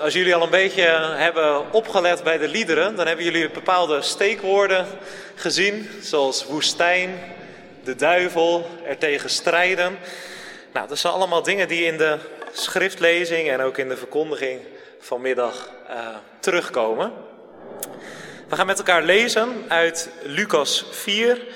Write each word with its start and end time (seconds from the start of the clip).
Als 0.00 0.14
jullie 0.14 0.34
al 0.34 0.42
een 0.42 0.50
beetje 0.50 0.82
hebben 1.16 1.72
opgelet 1.72 2.22
bij 2.22 2.38
de 2.38 2.48
liederen, 2.48 2.96
dan 2.96 3.06
hebben 3.06 3.24
jullie 3.24 3.50
bepaalde 3.50 4.02
steekwoorden 4.02 4.86
gezien, 5.34 5.90
zoals 6.00 6.44
woestijn, 6.44 7.34
de 7.84 7.94
duivel, 7.94 8.70
er 8.84 8.98
tegen 8.98 9.30
strijden. 9.30 9.98
Nou, 10.72 10.88
dat 10.88 10.98
zijn 10.98 11.12
allemaal 11.12 11.42
dingen 11.42 11.68
die 11.68 11.84
in 11.84 11.96
de 11.96 12.18
schriftlezing 12.52 13.50
en 13.50 13.60
ook 13.60 13.78
in 13.78 13.88
de 13.88 13.96
verkondiging 13.96 14.60
vanmiddag 15.00 15.70
uh, 15.90 16.08
terugkomen. 16.40 17.12
We 18.48 18.56
gaan 18.56 18.66
met 18.66 18.78
elkaar 18.78 19.02
lezen 19.02 19.64
uit 19.68 20.10
Lucas 20.22 20.84
4, 20.90 21.46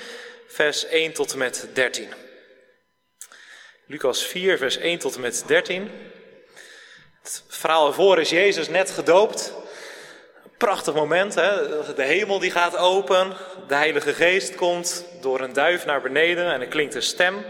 vers 0.47 0.85
1 0.85 1.13
tot 1.13 1.31
en 1.31 1.37
met 1.37 1.67
13. 1.73 2.07
Lucas 3.85 4.25
4, 4.25 4.57
vers 4.57 4.77
1 4.77 4.99
tot 4.99 5.15
en 5.15 5.21
met 5.21 5.43
13. 5.47 5.91
Het 7.21 7.43
verhaal 7.47 7.87
ervoor 7.87 8.19
is 8.19 8.29
Jezus 8.29 8.69
net 8.69 8.91
gedoopt. 8.91 9.53
Prachtig 10.57 10.93
moment, 10.93 11.35
hè? 11.35 11.93
de 11.93 12.03
hemel 12.03 12.39
die 12.39 12.51
gaat 12.51 12.77
open, 12.77 13.33
de 13.67 13.75
Heilige 13.75 14.13
Geest 14.13 14.55
komt 14.55 15.05
door 15.21 15.41
een 15.41 15.53
duif 15.53 15.85
naar 15.85 16.01
beneden 16.01 16.51
en 16.51 16.61
er 16.61 16.67
klinkt 16.67 16.95
een 16.95 17.03
stem. 17.03 17.45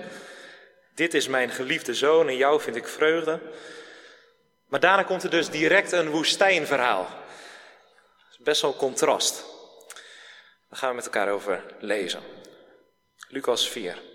Dit 0.95 1.13
is 1.13 1.27
mijn 1.27 1.49
geliefde 1.49 1.93
zoon 1.93 2.27
en 2.27 2.37
jou 2.37 2.61
vind 2.61 2.75
ik 2.75 2.87
vreugde. 2.87 3.39
Maar 4.67 4.79
daarna 4.79 5.03
komt 5.03 5.23
er 5.23 5.29
dus 5.29 5.49
direct 5.49 5.91
een 5.91 6.09
woestijnverhaal. 6.09 7.07
Best 8.37 8.61
wel 8.61 8.75
contrast. 8.75 9.45
Daar 10.69 10.79
gaan 10.79 10.89
we 10.89 10.95
met 10.95 11.05
elkaar 11.05 11.29
over 11.29 11.63
lezen. 11.79 12.21
Lucas 13.27 13.69
4. 13.69 14.10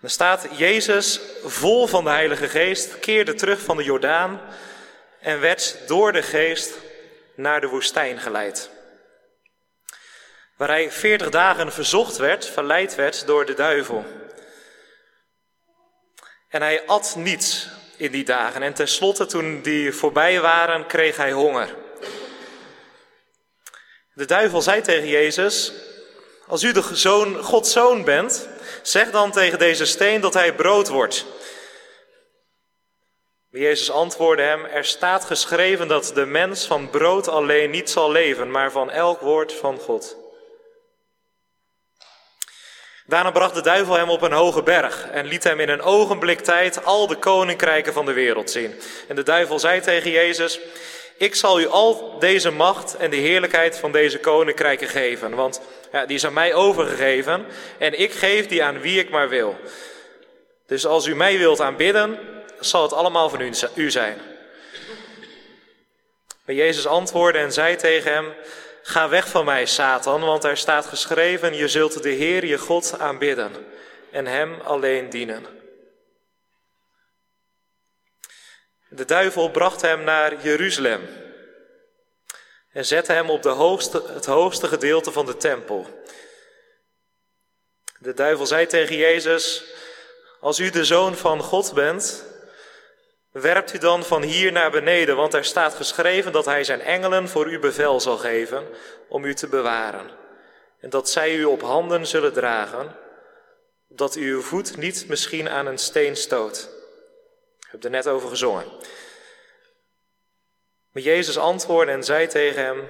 Dan 0.00 0.10
staat 0.10 0.46
Jezus, 0.50 1.20
vol 1.44 1.86
van 1.86 2.04
de 2.04 2.10
Heilige 2.10 2.48
Geest, 2.48 2.98
keerde 2.98 3.34
terug 3.34 3.60
van 3.60 3.76
de 3.76 3.84
Jordaan 3.84 4.40
en 5.20 5.40
werd 5.40 5.76
door 5.86 6.12
de 6.12 6.22
Geest 6.22 6.72
naar 7.34 7.60
de 7.60 7.66
woestijn 7.66 8.20
geleid. 8.20 8.70
Waar 10.56 10.68
hij 10.68 10.90
veertig 10.90 11.30
dagen 11.30 11.72
verzocht 11.72 12.16
werd, 12.16 12.46
verleid 12.46 12.94
werd 12.94 13.26
door 13.26 13.46
de 13.46 13.54
duivel. 13.54 14.04
En 16.48 16.62
hij 16.62 16.86
at 16.86 17.14
niets 17.16 17.68
in 17.96 18.10
die 18.10 18.24
dagen. 18.24 18.62
En 18.62 18.74
tenslotte, 18.74 19.26
toen 19.26 19.62
die 19.62 19.92
voorbij 19.92 20.40
waren, 20.40 20.86
kreeg 20.86 21.16
hij 21.16 21.32
honger. 21.32 21.74
De 24.12 24.24
duivel 24.24 24.62
zei 24.62 24.80
tegen 24.80 25.08
Jezus: 25.08 25.72
Als 26.46 26.62
u 26.62 26.72
de 26.72 26.82
zoon, 26.92 27.42
Gods 27.42 27.72
zoon 27.72 28.04
bent, 28.04 28.48
zeg 28.82 29.10
dan 29.10 29.32
tegen 29.32 29.58
deze 29.58 29.84
steen 29.84 30.20
dat 30.20 30.34
hij 30.34 30.54
brood 30.54 30.88
wordt. 30.88 31.26
Jezus 33.50 33.90
antwoordde 33.90 34.42
hem: 34.42 34.64
Er 34.64 34.84
staat 34.84 35.24
geschreven 35.24 35.88
dat 35.88 36.10
de 36.14 36.26
mens 36.26 36.66
van 36.66 36.90
brood 36.90 37.28
alleen 37.28 37.70
niet 37.70 37.90
zal 37.90 38.10
leven, 38.10 38.50
maar 38.50 38.70
van 38.72 38.90
elk 38.90 39.20
woord 39.20 39.52
van 39.52 39.78
God. 39.78 40.16
Daarna 43.06 43.30
bracht 43.30 43.54
de 43.54 43.62
duivel 43.62 43.94
hem 43.94 44.10
op 44.10 44.22
een 44.22 44.32
hoge 44.32 44.62
berg 44.62 45.08
en 45.10 45.26
liet 45.26 45.44
hem 45.44 45.60
in 45.60 45.68
een 45.68 45.82
ogenblik 45.82 46.40
tijd 46.40 46.84
al 46.84 47.06
de 47.06 47.16
koninkrijken 47.16 47.92
van 47.92 48.06
de 48.06 48.12
wereld 48.12 48.50
zien. 48.50 48.80
En 49.08 49.16
de 49.16 49.22
duivel 49.22 49.58
zei 49.58 49.80
tegen 49.80 50.10
Jezus: 50.10 50.60
Ik 51.18 51.34
zal 51.34 51.60
u 51.60 51.68
al 51.68 52.18
deze 52.18 52.50
macht 52.50 52.96
en 52.96 53.10
de 53.10 53.16
heerlijkheid 53.16 53.78
van 53.78 53.92
deze 53.92 54.18
koninkrijken 54.18 54.88
geven, 54.88 55.34
want 55.34 55.60
ja, 55.92 56.06
die 56.06 56.16
is 56.16 56.26
aan 56.26 56.32
mij 56.32 56.54
overgegeven 56.54 57.46
en 57.78 58.00
ik 58.00 58.12
geef 58.12 58.46
die 58.46 58.64
aan 58.64 58.80
wie 58.80 58.98
ik 58.98 59.10
maar 59.10 59.28
wil. 59.28 59.56
Dus 60.66 60.86
als 60.86 61.06
u 61.06 61.14
mij 61.14 61.38
wilt 61.38 61.60
aanbidden, 61.60 62.18
zal 62.60 62.82
het 62.82 62.92
allemaal 62.92 63.28
van 63.28 63.54
u 63.74 63.90
zijn. 63.90 64.18
Maar 66.44 66.54
Jezus 66.54 66.86
antwoordde 66.86 67.38
en 67.38 67.52
zei 67.52 67.76
tegen 67.76 68.12
hem: 68.12 68.34
Ga 68.82 69.08
weg 69.08 69.28
van 69.28 69.44
mij, 69.44 69.66
Satan, 69.66 70.20
want 70.20 70.44
er 70.44 70.56
staat 70.56 70.86
geschreven: 70.86 71.56
Je 71.56 71.68
zult 71.68 72.02
de 72.02 72.10
Heer 72.10 72.46
je 72.46 72.58
God 72.58 72.94
aanbidden 72.98 73.52
en 74.10 74.26
Hem 74.26 74.60
alleen 74.64 75.10
dienen. 75.10 75.46
De 78.88 79.04
duivel 79.04 79.50
bracht 79.50 79.80
hem 79.80 80.04
naar 80.04 80.42
Jeruzalem 80.42 81.08
en 82.72 82.84
zette 82.84 83.12
hem 83.12 83.30
op 83.30 83.42
de 83.42 83.48
hoogste, 83.48 84.02
het 84.06 84.26
hoogste 84.26 84.66
gedeelte 84.66 85.12
van 85.12 85.26
de 85.26 85.36
tempel. 85.36 85.86
De 87.98 88.14
duivel 88.14 88.46
zei 88.46 88.66
tegen 88.66 88.96
Jezus: 88.96 89.64
Als 90.40 90.58
u 90.58 90.70
de 90.70 90.84
zoon 90.84 91.16
van 91.16 91.40
God 91.42 91.74
bent, 91.74 92.24
Werpt 93.30 93.74
u 93.74 93.78
dan 93.78 94.04
van 94.04 94.22
hier 94.22 94.52
naar 94.52 94.70
beneden, 94.70 95.16
want 95.16 95.34
er 95.34 95.44
staat 95.44 95.74
geschreven 95.74 96.32
dat 96.32 96.44
hij 96.44 96.64
zijn 96.64 96.80
engelen 96.80 97.28
voor 97.28 97.52
u 97.52 97.58
bevel 97.58 98.00
zal 98.00 98.16
geven 98.16 98.66
om 99.08 99.24
u 99.24 99.34
te 99.34 99.48
bewaren. 99.48 100.10
En 100.80 100.90
dat 100.90 101.10
zij 101.10 101.34
u 101.34 101.44
op 101.44 101.60
handen 101.60 102.06
zullen 102.06 102.32
dragen, 102.32 102.96
dat 103.88 104.14
uw 104.14 104.40
voet 104.40 104.76
niet 104.76 105.04
misschien 105.08 105.48
aan 105.48 105.66
een 105.66 105.78
steen 105.78 106.16
stoot. 106.16 106.68
Ik 107.58 107.68
heb 107.70 107.84
er 107.84 107.90
net 107.90 108.08
over 108.08 108.28
gezongen. 108.28 108.64
Maar 110.90 111.02
Jezus 111.02 111.38
antwoordde 111.38 111.92
en 111.92 112.04
zei 112.04 112.26
tegen 112.26 112.64
hem, 112.64 112.88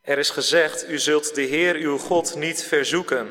er 0.00 0.18
is 0.18 0.30
gezegd, 0.30 0.88
u 0.88 0.98
zult 0.98 1.34
de 1.34 1.42
Heer 1.42 1.74
uw 1.74 1.98
God 1.98 2.34
niet 2.34 2.62
verzoeken. 2.62 3.30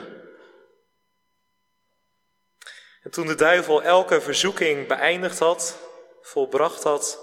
En 3.04 3.12
toen 3.12 3.28
de 3.28 3.36
duivel 3.36 3.84
elke 3.84 4.22
verzoeking 4.22 4.88
beëindigd 4.88 5.40
had, 5.40 5.78
volbracht 6.22 6.84
had, 6.84 7.20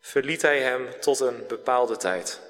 verliet 0.00 0.42
hij 0.42 0.60
hem 0.60 1.00
tot 1.00 1.20
een 1.20 1.46
bepaalde 1.46 1.96
tijd. 1.96 2.40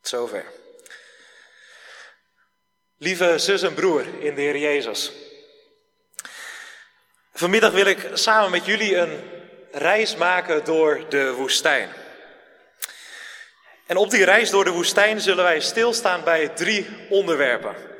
zover. 0.00 0.44
Lieve 2.98 3.38
zus 3.38 3.62
en 3.62 3.74
broer 3.74 4.06
in 4.20 4.34
de 4.34 4.40
Heer 4.40 4.56
Jezus. 4.56 5.12
Vanmiddag 7.32 7.72
wil 7.72 7.86
ik 7.86 8.10
samen 8.12 8.50
met 8.50 8.64
jullie 8.64 8.96
een 8.96 9.41
reis 9.72 10.16
maken 10.16 10.64
door 10.64 11.04
de 11.08 11.32
woestijn. 11.32 11.90
En 13.86 13.96
op 13.96 14.10
die 14.10 14.24
reis 14.24 14.50
door 14.50 14.64
de 14.64 14.70
woestijn 14.70 15.20
zullen 15.20 15.44
wij 15.44 15.60
stilstaan 15.60 16.24
bij 16.24 16.48
drie 16.48 16.88
onderwerpen 17.08 17.90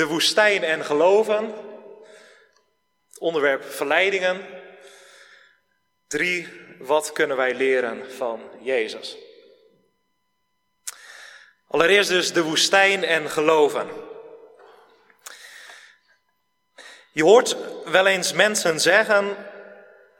de 0.00 0.06
woestijn 0.06 0.64
en 0.64 0.84
geloven. 0.84 1.54
onderwerp 3.18 3.64
verleidingen. 3.64 4.46
Drie, 6.06 6.48
wat 6.78 7.12
kunnen 7.12 7.36
wij 7.36 7.54
leren 7.54 8.12
van 8.12 8.50
Jezus? 8.60 9.16
Allereerst 11.68 12.08
dus 12.08 12.32
de 12.32 12.42
woestijn 12.42 13.04
en 13.04 13.30
geloven. 13.30 13.88
Je 17.12 17.22
hoort 17.22 17.56
wel 17.84 18.06
eens 18.06 18.32
mensen 18.32 18.80
zeggen, 18.80 19.36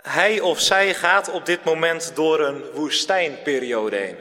hij 0.03 0.41
of 0.41 0.61
zij 0.61 0.95
gaat 0.95 1.31
op 1.31 1.47
dit 1.47 1.65
moment 1.65 2.13
door 2.15 2.41
een 2.41 2.71
woestijnperiode 2.71 3.97
heen. 3.97 4.17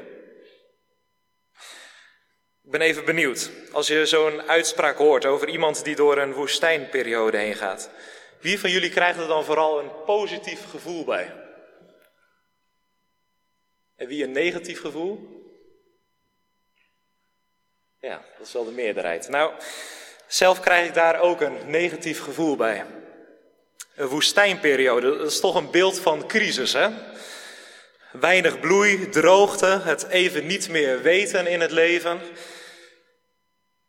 Ik 2.63 2.71
ben 2.71 2.81
even 2.81 3.05
benieuwd, 3.05 3.51
als 3.71 3.87
je 3.87 4.05
zo'n 4.05 4.41
uitspraak 4.41 4.97
hoort 4.97 5.25
over 5.25 5.49
iemand 5.49 5.83
die 5.83 5.95
door 5.95 6.17
een 6.17 6.33
woestijnperiode 6.33 7.37
heen 7.37 7.55
gaat. 7.55 7.89
Wie 8.39 8.59
van 8.59 8.69
jullie 8.69 8.89
krijgt 8.89 9.19
er 9.19 9.27
dan 9.27 9.43
vooral 9.43 9.79
een 9.79 10.03
positief 10.05 10.69
gevoel 10.69 11.03
bij? 11.03 11.33
En 13.95 14.07
wie 14.07 14.23
een 14.23 14.31
negatief 14.31 14.81
gevoel? 14.81 15.37
Ja, 17.99 18.21
dat 18.37 18.47
is 18.47 18.53
wel 18.53 18.65
de 18.65 18.71
meerderheid. 18.71 19.29
Nou, 19.29 19.53
zelf 20.27 20.59
krijg 20.59 20.87
ik 20.87 20.93
daar 20.93 21.19
ook 21.19 21.41
een 21.41 21.69
negatief 21.69 22.21
gevoel 22.21 22.55
bij. 22.55 22.85
Een 23.99 24.07
woestijnperiode, 24.07 25.17
dat 25.17 25.31
is 25.31 25.39
toch 25.39 25.55
een 25.55 25.71
beeld 25.71 25.99
van 25.99 26.27
crisis, 26.27 26.73
hè? 26.73 26.89
Weinig 28.11 28.59
bloei, 28.59 29.09
droogte, 29.09 29.65
het 29.65 30.07
even 30.07 30.47
niet 30.47 30.69
meer 30.69 31.01
weten 31.01 31.47
in 31.47 31.61
het 31.61 31.71
leven. 31.71 32.21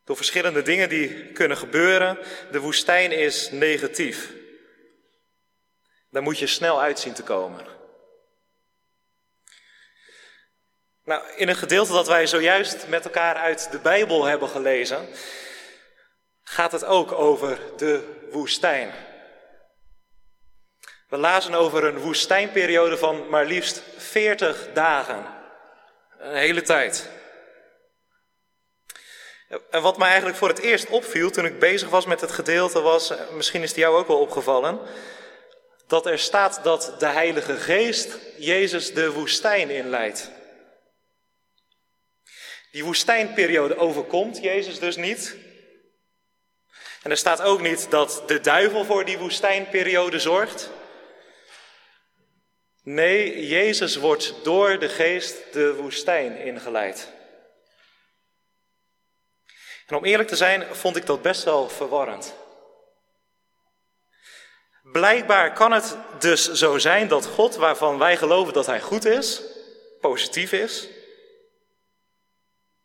Door 0.05 0.17
verschillende 0.17 0.63
dingen 0.63 0.89
die 0.89 1.33
kunnen 1.33 1.57
gebeuren. 1.57 2.19
De 2.51 2.61
woestijn 2.61 3.13
is 3.13 3.51
negatief. 3.51 4.33
Daar 6.11 6.23
moet 6.23 6.39
je 6.39 6.47
snel 6.47 6.81
uit 6.81 6.99
zien 6.99 7.15
te 7.15 7.23
komen. 7.23 7.67
Nou, 11.05 11.23
in 11.37 11.49
een 11.49 11.57
gedeelte 11.57 11.93
dat 11.93 12.07
wij 12.07 12.27
zojuist 12.27 12.89
met 12.89 13.05
elkaar 13.05 13.35
uit 13.35 13.71
de 13.71 13.79
Bijbel 13.79 14.25
hebben 14.25 14.49
gelezen, 14.49 15.09
gaat 16.43 16.73
het 16.73 16.85
ook 16.85 17.13
over 17.13 17.61
de 17.77 18.27
woestijn. 18.31 19.09
We 21.11 21.17
lazen 21.17 21.55
over 21.55 21.85
een 21.85 21.99
woestijnperiode 21.99 22.99
van 22.99 23.29
maar 23.29 23.45
liefst 23.45 23.83
40 23.97 24.69
dagen. 24.75 25.27
Een 26.19 26.37
hele 26.37 26.63
tijd. 26.63 27.09
En 29.71 29.83
wat 29.83 29.99
mij 29.99 30.09
eigenlijk 30.09 30.39
voor 30.39 30.49
het 30.49 30.59
eerst 30.59 30.89
opviel 30.89 31.31
toen 31.31 31.45
ik 31.45 31.59
bezig 31.59 31.89
was 31.89 32.07
met 32.07 32.21
het 32.21 32.31
gedeelte 32.31 32.81
was, 32.81 33.13
misschien 33.33 33.63
is 33.63 33.69
het 33.69 33.79
jou 33.79 33.97
ook 33.97 34.07
wel 34.07 34.21
opgevallen, 34.21 34.81
dat 35.87 36.07
er 36.07 36.19
staat 36.19 36.61
dat 36.63 36.95
de 36.99 37.07
Heilige 37.07 37.57
Geest 37.57 38.19
Jezus 38.39 38.95
de 38.95 39.13
woestijn 39.13 39.71
inleidt. 39.71 40.31
Die 42.73 42.85
woestijnperiode 42.85 43.77
overkomt 43.77 44.43
Jezus 44.43 44.79
dus 44.79 44.97
niet. 44.97 45.37
En 47.03 47.11
er 47.11 47.17
staat 47.17 47.43
ook 47.43 47.61
niet 47.61 47.91
dat 47.91 48.23
de 48.27 48.41
duivel 48.41 48.85
voor 48.85 49.05
die 49.05 49.19
woestijnperiode 49.19 50.19
zorgt. 50.19 50.71
Nee, 52.95 53.47
Jezus 53.47 53.97
wordt 53.97 54.35
door 54.43 54.79
de 54.79 54.89
geest 54.89 55.53
de 55.53 55.75
woestijn 55.75 56.37
ingeleid. 56.37 57.13
En 59.87 59.97
om 59.97 60.05
eerlijk 60.05 60.29
te 60.29 60.37
zijn, 60.37 60.75
vond 60.75 60.97
ik 60.97 61.07
dat 61.07 61.23
best 61.23 61.45
wel 61.45 61.69
verwarrend. 61.69 62.35
Blijkbaar 64.83 65.53
kan 65.53 65.73
het 65.73 65.97
dus 66.19 66.53
zo 66.53 66.79
zijn 66.79 67.09
dat 67.09 67.27
God, 67.27 67.57
waarvan 67.57 67.99
wij 67.99 68.17
geloven 68.17 68.53
dat 68.53 68.67
Hij 68.67 68.81
goed 68.81 69.05
is, 69.05 69.43
positief 70.01 70.53
is, 70.53 70.89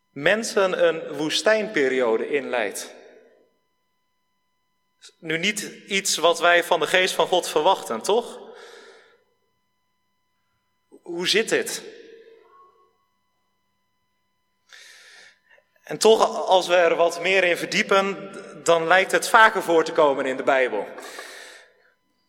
mensen 0.09 0.85
een 0.87 1.17
woestijnperiode 1.17 2.29
inleidt. 2.29 2.93
Nu 5.19 5.37
niet 5.37 5.61
iets 5.87 6.17
wat 6.17 6.39
wij 6.39 6.63
van 6.63 6.79
de 6.79 6.87
geest 6.87 7.13
van 7.13 7.27
God 7.27 7.49
verwachten, 7.49 8.01
toch? 8.01 8.44
Hoe 11.05 11.27
zit 11.27 11.49
dit? 11.49 11.83
En 15.83 15.97
toch, 15.97 16.47
als 16.47 16.67
we 16.67 16.75
er 16.75 16.95
wat 16.95 17.21
meer 17.21 17.43
in 17.43 17.57
verdiepen, 17.57 18.31
dan 18.63 18.87
lijkt 18.87 19.11
het 19.11 19.29
vaker 19.29 19.63
voor 19.63 19.83
te 19.83 19.91
komen 19.91 20.25
in 20.25 20.37
de 20.37 20.43
Bijbel. 20.43 20.87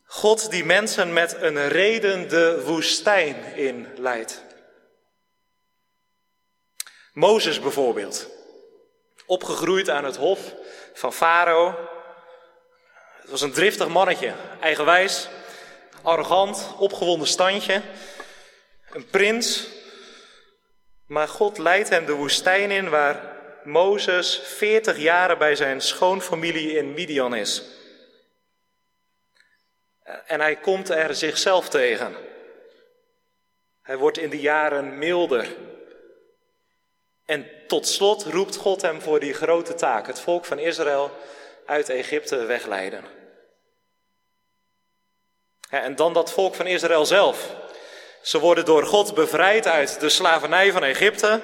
God 0.05 0.50
die 0.50 0.64
mensen 0.64 1.12
met 1.12 1.37
een 1.40 1.69
reden 1.69 2.28
de 2.28 2.62
woestijn 2.64 3.55
inleidt. 3.55 4.44
Mozes 7.12 7.61
bijvoorbeeld, 7.61 8.28
opgegroeid 9.26 9.90
aan 9.90 10.05
het 10.05 10.17
hof 10.17 10.55
van 10.94 11.12
Farao. 11.12 11.75
Het 13.20 13.31
was 13.31 13.40
een 13.40 13.52
driftig 13.52 13.88
mannetje, 13.88 14.34
eigenwijs, 14.61 15.28
arrogant, 16.02 16.75
opgewonden 16.78 17.28
standje, 17.28 17.82
een 18.96 19.06
prins. 19.06 19.66
Maar 21.06 21.28
God 21.28 21.58
leidt 21.58 21.88
hem 21.88 22.06
de 22.06 22.12
woestijn 22.12 22.70
in 22.70 22.88
waar 22.88 23.37
Mozes 23.64 24.40
40 24.44 24.98
jaren 24.98 25.38
bij 25.38 25.54
zijn 25.54 25.81
schoonfamilie 25.81 26.76
in 26.76 26.94
Midian 26.94 27.34
is. 27.34 27.62
En 30.26 30.40
hij 30.40 30.56
komt 30.56 30.88
er 30.88 31.14
zichzelf 31.14 31.69
tegen. 31.69 32.16
Hij 33.82 33.96
wordt 33.96 34.19
in 34.19 34.31
de 34.31 34.40
jaren 34.40 34.99
milder. 34.99 35.56
En 37.25 37.50
tot 37.66 37.87
slot 37.87 38.25
roept 38.25 38.56
God 38.56 38.82
hem 38.82 39.00
voor 39.00 39.20
die 39.20 39.34
grote 39.34 39.75
taak, 39.75 40.06
het 40.06 40.20
volk 40.20 40.44
van 40.44 40.58
Israël 40.58 41.10
uit 41.66 41.88
Egypte 41.88 42.44
wegleiden. 42.44 43.04
En 45.69 45.96
dan 45.96 46.12
dat 46.12 46.32
volk 46.32 46.54
van 46.54 46.66
Israël 46.66 47.06
zelf. 47.06 47.64
Ze 48.26 48.38
worden 48.38 48.64
door 48.64 48.87
God 48.87 49.14
bevrijd 49.14 49.67
uit 49.67 50.00
de 50.00 50.08
slavernij 50.08 50.73
van 50.73 50.84
Egypte. 50.84 51.40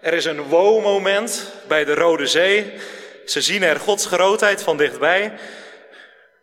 Er 0.00 0.12
is 0.12 0.24
een 0.24 0.42
wo-moment 0.42 1.52
bij 1.68 1.84
de 1.84 1.94
Rode 1.94 2.26
Zee. 2.26 2.72
Ze 3.24 3.40
zien 3.40 3.62
er 3.62 3.80
Gods 3.80 4.06
grootheid 4.06 4.62
van 4.62 4.76
dichtbij. 4.76 5.38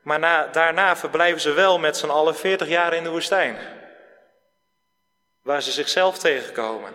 Maar 0.02 0.20
na, 0.20 0.48
daarna 0.48 0.98
verblijven 0.98 1.42
ze 1.42 1.52
wel 1.52 1.80
met 1.80 1.98
z'n 1.98 2.10
allen 2.10 2.36
40 2.36 2.68
jaar 2.68 2.94
in 2.94 3.04
de 3.04 3.10
woestijn. 3.10 3.58
Waar 5.42 5.62
ze 5.62 5.72
zichzelf 5.72 6.18
tegenkomen. 6.18 6.94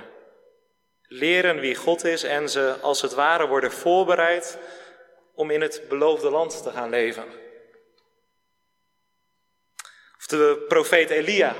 Leren 1.02 1.60
wie 1.60 1.74
God 1.74 2.04
is 2.04 2.22
en 2.22 2.48
ze 2.48 2.76
als 2.80 3.02
het 3.02 3.14
ware 3.14 3.46
worden 3.46 3.72
voorbereid 3.72 4.58
om 5.34 5.50
in 5.50 5.60
het 5.60 5.82
beloofde 5.88 6.30
land 6.30 6.62
te 6.62 6.70
gaan 6.70 6.90
leven. 6.90 7.24
Of 10.16 10.26
de 10.26 10.64
profeet 10.68 11.10
Elia. 11.10 11.54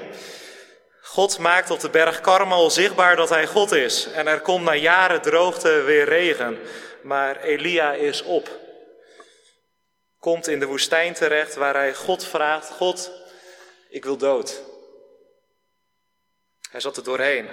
God 1.14 1.38
maakt 1.38 1.70
op 1.70 1.81
de 1.81 1.90
berg 1.90 2.20
Karmel 2.20 2.70
zichtbaar 2.70 3.16
dat 3.16 3.28
hij 3.28 3.46
God 3.46 3.72
is. 3.72 4.06
En 4.06 4.26
er 4.26 4.40
komt 4.40 4.64
na 4.64 4.75
jaren 4.75 5.22
droogte 5.22 5.82
weer 5.82 6.05
regen. 6.05 6.58
Maar 7.02 7.40
Elia 7.40 7.93
is 7.93 8.22
op. 8.22 8.50
Komt 10.19 10.46
in 10.46 10.61
de 10.61 10.66
woestijn 10.66 11.14
terecht 11.14 11.55
waar 11.55 11.75
hij 11.75 11.94
God 11.94 12.25
vraagt: 12.25 12.70
God, 12.70 13.11
ik 13.88 14.05
wil 14.05 14.16
dood. 14.16 14.62
Hij 16.70 16.81
zat 16.81 16.96
er 16.96 17.05
doorheen. 17.05 17.49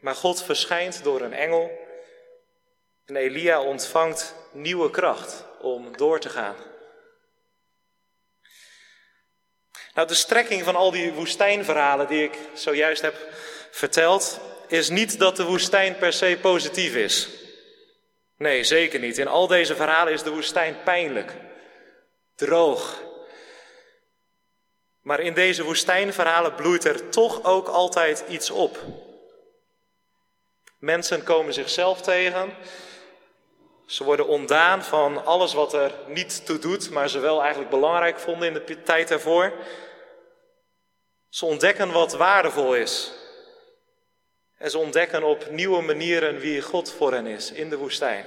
Maar 0.00 0.14
God 0.14 0.42
verschijnt 0.42 1.04
door 1.04 1.20
een 1.20 1.34
engel. 1.34 1.70
En 3.04 3.16
Elia 3.16 3.62
ontvangt 3.62 4.34
nieuwe 4.52 4.90
kracht 4.90 5.44
om 5.60 5.96
door 5.96 6.20
te 6.20 6.28
gaan. 6.28 6.56
Nou, 9.98 10.10
de 10.10 10.16
strekking 10.16 10.64
van 10.64 10.76
al 10.76 10.90
die 10.90 11.12
woestijnverhalen 11.12 12.06
die 12.06 12.22
ik 12.22 12.38
zojuist 12.54 13.02
heb 13.02 13.14
verteld, 13.70 14.40
is 14.68 14.88
niet 14.88 15.18
dat 15.18 15.36
de 15.36 15.44
woestijn 15.44 15.96
per 15.96 16.12
se 16.12 16.38
positief 16.40 16.94
is. 16.94 17.28
Nee, 18.36 18.64
zeker 18.64 19.00
niet. 19.00 19.18
In 19.18 19.28
al 19.28 19.46
deze 19.46 19.76
verhalen 19.76 20.12
is 20.12 20.22
de 20.22 20.30
woestijn 20.30 20.76
pijnlijk, 20.84 21.32
droog. 22.34 23.02
Maar 25.02 25.20
in 25.20 25.34
deze 25.34 25.64
woestijnverhalen 25.64 26.54
bloeit 26.54 26.84
er 26.84 27.08
toch 27.08 27.44
ook 27.44 27.68
altijd 27.68 28.24
iets 28.28 28.50
op. 28.50 28.78
Mensen 30.78 31.22
komen 31.22 31.52
zichzelf 31.54 32.00
tegen. 32.00 32.54
Ze 33.86 34.04
worden 34.04 34.26
ontdaan 34.26 34.84
van 34.84 35.24
alles 35.24 35.54
wat 35.54 35.72
er 35.72 35.92
niet 36.06 36.46
toe 36.46 36.58
doet, 36.58 36.90
maar 36.90 37.08
ze 37.08 37.18
wel 37.18 37.40
eigenlijk 37.40 37.70
belangrijk 37.70 38.18
vonden 38.18 38.48
in 38.48 38.54
de 38.54 38.82
tijd 38.82 39.10
ervoor. 39.10 39.52
Ze 41.28 41.44
ontdekken 41.44 41.92
wat 41.92 42.12
waardevol 42.12 42.74
is. 42.74 43.12
En 44.58 44.70
ze 44.70 44.78
ontdekken 44.78 45.22
op 45.22 45.50
nieuwe 45.50 45.82
manieren 45.82 46.38
wie 46.38 46.62
God 46.62 46.92
voor 46.92 47.12
hen 47.12 47.26
is 47.26 47.52
in 47.52 47.70
de 47.70 47.76
woestijn. 47.76 48.26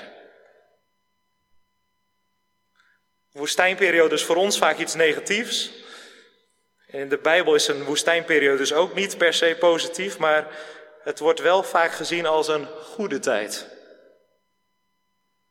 Woestijnperiode 3.31 4.15
is 4.15 4.24
voor 4.24 4.36
ons 4.36 4.57
vaak 4.57 4.77
iets 4.77 4.94
negatiefs. 4.94 5.71
In 6.88 7.09
de 7.09 7.18
Bijbel 7.18 7.56
is 7.56 7.68
een 7.68 7.83
woestijnperiode 7.83 8.57
dus 8.57 8.74
ook 8.74 8.94
niet 8.94 9.18
per 9.18 9.33
se 9.33 9.56
positief, 9.59 10.18
maar 10.18 10.48
het 11.03 11.20
wordt 11.20 11.39
wel 11.39 11.63
vaak 11.63 11.91
gezien 11.91 12.25
als 12.25 12.48
een 12.48 12.67
goede 12.67 13.20
tijd. 13.20 13.67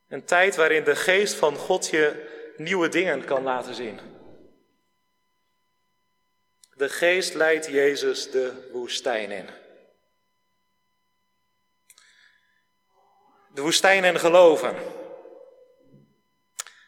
Een 0.09 0.25
tijd 0.25 0.57
waarin 0.57 0.85
de 0.85 0.97
geest 0.97 1.35
van 1.35 1.57
God 1.57 1.89
je 1.89 2.29
nieuwe 2.57 2.89
dingen 2.89 3.25
kan 3.25 3.43
laten 3.43 3.75
zien. 3.75 4.01
De 6.81 6.89
geest 6.89 7.35
leidt 7.35 7.67
Jezus 7.67 8.31
de 8.31 8.69
woestijn 8.73 9.31
in. 9.31 9.49
De 13.55 13.61
woestijn 13.61 14.05
en 14.05 14.21
geloven. 14.21 14.75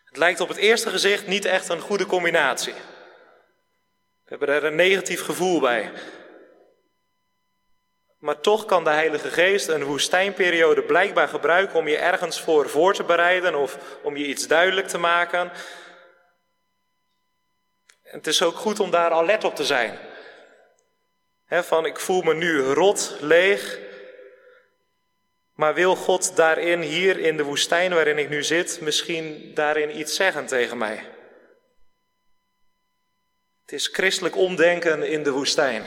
Het 0.05 0.17
lijkt 0.17 0.41
op 0.41 0.49
het 0.49 0.57
eerste 0.57 0.91
gezicht 0.91 1.27
niet 1.27 1.45
echt 1.45 1.69
een 1.69 1.81
goede 1.81 2.07
combinatie. 2.07 2.73
We 4.25 4.29
hebben 4.29 4.49
er 4.49 4.65
een 4.65 4.75
negatief 4.75 5.25
gevoel 5.25 5.61
bij. 5.61 5.93
Maar 8.19 8.41
toch 8.41 8.65
kan 8.65 8.85
de 8.85 8.91
Heilige 8.91 9.31
Geest 9.31 9.69
een 9.69 9.85
woestijnperiode 9.85 10.83
blijkbaar 10.83 11.29
gebruiken 11.29 11.79
om 11.79 11.89
je 11.89 11.97
ergens 11.97 12.41
voor 12.41 12.69
voor 12.69 12.95
te 12.95 13.05
bereiden 13.05 13.55
of 13.55 13.99
om 14.03 14.17
je 14.17 14.27
iets 14.27 14.47
duidelijk 14.47 14.89
te 14.89 14.99
maken. 14.99 15.53
Het 18.13 18.27
is 18.27 18.43
ook 18.43 18.57
goed 18.57 18.81
om 18.81 18.91
daar 18.91 19.11
alert 19.11 19.45
op 19.45 19.55
te 19.55 19.65
zijn. 19.65 19.99
van 21.49 21.87
ik 21.87 22.01
voel 22.01 22.23
me 22.23 22.35
nu 22.35 22.61
rot, 22.61 23.17
leeg. 23.21 23.79
Maar 25.55 25.75
wil 25.75 25.97
God 25.97 26.37
daarin, 26.37 26.81
hier 26.81 27.19
in 27.19 27.37
de 27.37 27.43
woestijn 27.43 27.95
waarin 27.95 28.19
ik 28.19 28.29
nu 28.29 28.43
zit, 28.43 28.81
misschien 28.81 29.55
daarin 29.55 29.99
iets 29.99 30.17
zeggen 30.17 30.47
tegen 30.47 30.79
mij? 30.79 31.05
Het 33.63 33.73
is 33.73 33.87
christelijk 33.87 34.37
omdenken 34.37 35.03
in 35.03 35.23
de 35.23 35.31
woestijn. 35.31 35.83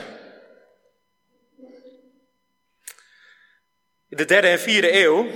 In 4.08 4.16
de 4.16 4.24
derde 4.24 4.48
en 4.48 4.60
vierde 4.60 4.92
eeuw 4.92 5.26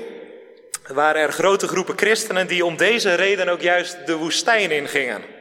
waren 0.87 1.23
er 1.23 1.33
grote 1.33 1.69
groepen 1.69 1.99
christenen 1.99 2.47
die 2.47 2.65
om 2.65 2.77
deze 2.77 3.15
reden 3.15 3.49
ook 3.49 3.61
juist 3.61 4.07
de 4.07 4.17
woestijn 4.17 4.71
ingingen. 4.71 5.39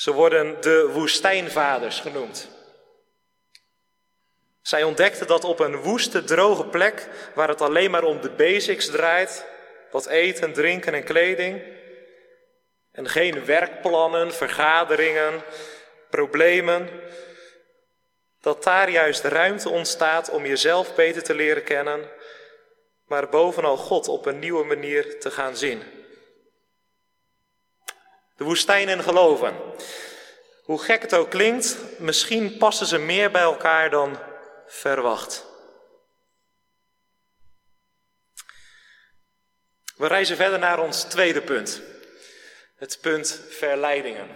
Ze 0.00 0.12
worden 0.12 0.60
de 0.60 0.90
woestijnvaders 0.92 2.00
genoemd. 2.00 2.48
Zij 4.62 4.82
ontdekten 4.82 5.26
dat 5.26 5.44
op 5.44 5.58
een 5.58 5.76
woeste, 5.76 6.24
droge 6.24 6.66
plek, 6.66 7.08
waar 7.34 7.48
het 7.48 7.60
alleen 7.60 7.90
maar 7.90 8.02
om 8.02 8.20
de 8.20 8.30
basics 8.30 8.86
draait, 8.86 9.46
wat 9.90 10.06
eten, 10.06 10.52
drinken 10.52 10.94
en 10.94 11.04
kleding, 11.04 11.62
en 12.92 13.08
geen 13.08 13.44
werkplannen, 13.44 14.34
vergaderingen, 14.34 15.42
problemen, 16.10 16.88
dat 18.40 18.62
daar 18.62 18.90
juist 18.90 19.24
ruimte 19.24 19.68
ontstaat 19.68 20.30
om 20.30 20.46
jezelf 20.46 20.94
beter 20.94 21.22
te 21.22 21.34
leren 21.34 21.64
kennen, 21.64 22.10
maar 23.04 23.28
bovenal 23.28 23.76
God 23.76 24.08
op 24.08 24.26
een 24.26 24.38
nieuwe 24.38 24.64
manier 24.64 25.20
te 25.20 25.30
gaan 25.30 25.56
zien. 25.56 25.99
De 28.40 28.46
woestijn 28.46 28.88
in 28.88 29.02
geloven. 29.02 29.54
Hoe 30.62 30.78
gek 30.78 31.02
het 31.02 31.14
ook 31.14 31.30
klinkt, 31.30 31.76
misschien 31.98 32.56
passen 32.56 32.86
ze 32.86 32.98
meer 32.98 33.30
bij 33.30 33.42
elkaar 33.42 33.90
dan 33.90 34.18
verwacht. 34.66 35.46
We 39.96 40.06
reizen 40.06 40.36
verder 40.36 40.58
naar 40.58 40.78
ons 40.78 41.02
tweede 41.02 41.42
punt. 41.42 41.82
Het 42.76 42.98
punt 43.00 43.40
verleidingen. 43.48 44.28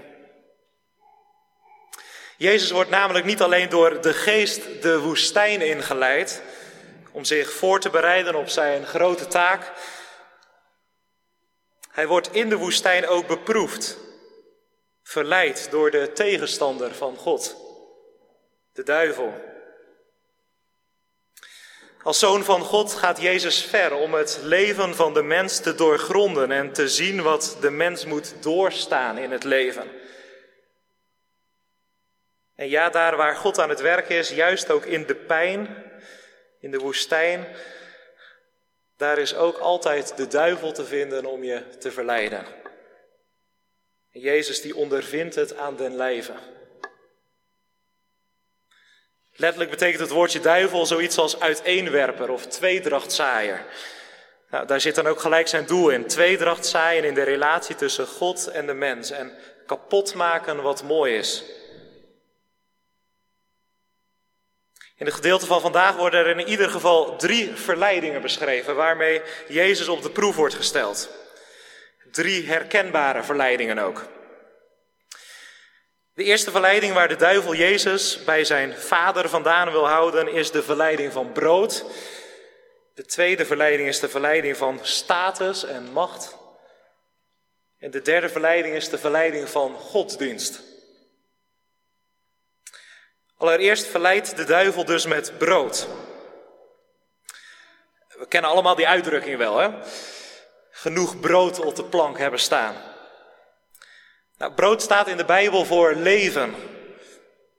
Jezus 2.37 2.70
wordt 2.70 2.90
namelijk 2.90 3.25
niet 3.25 3.42
alleen 3.42 3.68
door 3.68 4.00
de 4.00 4.14
geest 4.14 4.82
de 4.82 5.00
woestijn 5.00 5.61
ingeleid 5.61 6.42
om 7.12 7.25
zich 7.25 7.52
voor 7.52 7.80
te 7.80 7.90
bereiden 7.90 8.34
op 8.34 8.49
zijn 8.49 8.87
grote 8.87 9.26
taak. 9.26 9.73
Hij 11.94 12.06
wordt 12.06 12.32
in 12.32 12.48
de 12.48 12.56
woestijn 12.56 13.08
ook 13.08 13.26
beproefd, 13.26 13.98
verleid 15.02 15.70
door 15.70 15.90
de 15.90 16.12
tegenstander 16.12 16.94
van 16.94 17.16
God, 17.16 17.56
de 18.72 18.82
duivel. 18.82 19.34
Als 22.02 22.18
zoon 22.18 22.44
van 22.44 22.60
God 22.60 22.92
gaat 22.92 23.20
Jezus 23.20 23.62
ver 23.62 23.92
om 23.94 24.14
het 24.14 24.40
leven 24.42 24.94
van 24.94 25.14
de 25.14 25.22
mens 25.22 25.60
te 25.60 25.74
doorgronden 25.74 26.50
en 26.50 26.72
te 26.72 26.88
zien 26.88 27.22
wat 27.22 27.56
de 27.60 27.70
mens 27.70 28.04
moet 28.04 28.34
doorstaan 28.42 29.18
in 29.18 29.30
het 29.30 29.44
leven. 29.44 29.90
En 32.54 32.68
ja, 32.68 32.90
daar 32.90 33.16
waar 33.16 33.36
God 33.36 33.58
aan 33.58 33.68
het 33.68 33.80
werk 33.80 34.08
is, 34.08 34.28
juist 34.28 34.70
ook 34.70 34.84
in 34.84 35.06
de 35.06 35.14
pijn, 35.16 35.92
in 36.60 36.70
de 36.70 36.78
woestijn, 36.78 37.46
daar 38.96 39.18
is 39.18 39.34
ook 39.34 39.58
altijd 39.58 40.16
de 40.16 40.26
duivel 40.26 40.72
te 40.72 40.84
vinden 40.84 41.26
om 41.26 41.44
je 41.44 41.78
te 41.78 41.90
verleiden. 41.90 42.46
En 44.12 44.20
Jezus 44.20 44.60
die 44.60 44.76
ondervindt 44.76 45.34
het 45.34 45.56
aan 45.56 45.76
den 45.76 45.96
lijve. 45.96 46.32
Letterlijk 49.36 49.70
betekent 49.70 50.00
het 50.00 50.10
woordje 50.10 50.40
duivel 50.40 50.86
zoiets 50.86 51.18
als 51.18 51.40
uiteenwerper 51.40 52.30
of 52.30 52.46
tweedrachtzaaier. 52.46 53.66
Nou, 54.50 54.66
daar 54.66 54.80
zit 54.80 54.94
dan 54.94 55.06
ook 55.06 55.20
gelijk 55.20 55.48
zijn 55.48 55.66
doel 55.66 55.88
in. 55.90 56.06
Tweedracht 56.06 56.66
zaaien 56.66 57.04
in 57.04 57.14
de 57.14 57.22
relatie 57.22 57.74
tussen 57.74 58.06
God 58.06 58.46
en 58.46 58.66
de 58.66 58.74
mens. 58.74 59.10
En 59.10 59.32
kapot 59.66 60.14
maken 60.14 60.62
wat 60.62 60.82
mooi 60.82 61.16
is. 61.16 61.44
In 64.96 65.06
het 65.06 65.14
gedeelte 65.14 65.46
van 65.46 65.60
vandaag 65.60 65.96
worden 65.96 66.20
er 66.20 66.38
in 66.38 66.48
ieder 66.48 66.70
geval 66.70 67.16
drie 67.16 67.54
verleidingen 67.54 68.22
beschreven 68.22 68.76
waarmee 68.76 69.22
Jezus 69.48 69.88
op 69.88 70.02
de 70.02 70.10
proef 70.10 70.36
wordt 70.36 70.54
gesteld. 70.54 71.10
Drie 72.10 72.46
herkenbare 72.46 73.22
verleidingen 73.22 73.78
ook. 73.78 74.06
De 76.14 76.24
eerste 76.24 76.50
verleiding 76.50 76.92
waar 76.92 77.08
de 77.08 77.16
duivel 77.16 77.54
Jezus 77.54 78.24
bij 78.24 78.44
zijn 78.44 78.74
vader 78.74 79.28
vandaan 79.28 79.70
wil 79.70 79.88
houden 79.88 80.28
is 80.28 80.50
de 80.50 80.62
verleiding 80.62 81.12
van 81.12 81.32
brood. 81.32 81.84
De 82.94 83.04
tweede 83.04 83.44
verleiding 83.44 83.88
is 83.88 84.00
de 84.00 84.08
verleiding 84.08 84.56
van 84.56 84.78
status 84.82 85.64
en 85.64 85.92
macht. 85.92 86.36
En 87.78 87.90
de 87.90 88.02
derde 88.02 88.28
verleiding 88.28 88.74
is 88.74 88.88
de 88.88 88.98
verleiding 88.98 89.48
van 89.48 89.74
godsdienst. 89.74 90.74
Allereerst 93.37 93.87
verleidt 93.87 94.37
de 94.37 94.45
duivel 94.45 94.85
dus 94.85 95.07
met 95.07 95.38
brood. 95.38 95.88
We 98.09 98.26
kennen 98.29 98.50
allemaal 98.50 98.75
die 98.75 98.88
uitdrukking 98.88 99.37
wel, 99.37 99.59
hè? 99.59 99.71
Genoeg 100.71 101.21
brood 101.21 101.61
op 101.61 101.76
de 101.76 101.85
plank 101.85 102.19
hebben 102.19 102.41
staan. 102.41 102.75
Nou, 104.37 104.53
brood 104.53 104.83
staat 104.83 105.09
in 105.09 105.17
de 105.17 105.25
Bijbel 105.25 105.64
voor 105.64 105.95
leven, 105.95 106.55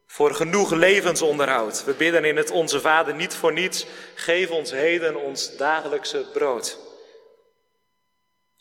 voor 0.07 0.35
genoeg 0.35 0.71
levensonderhoud. 0.71 1.83
We 1.83 1.93
bidden 1.93 2.25
in 2.25 2.37
het 2.37 2.51
Onze 2.51 2.81
Vader 2.81 3.15
niet 3.15 3.33
voor 3.33 3.53
niets, 3.53 3.85
geef 4.15 4.49
ons 4.49 4.71
heden 4.71 5.15
ons 5.15 5.57
dagelijkse 5.57 6.25
brood. 6.33 6.77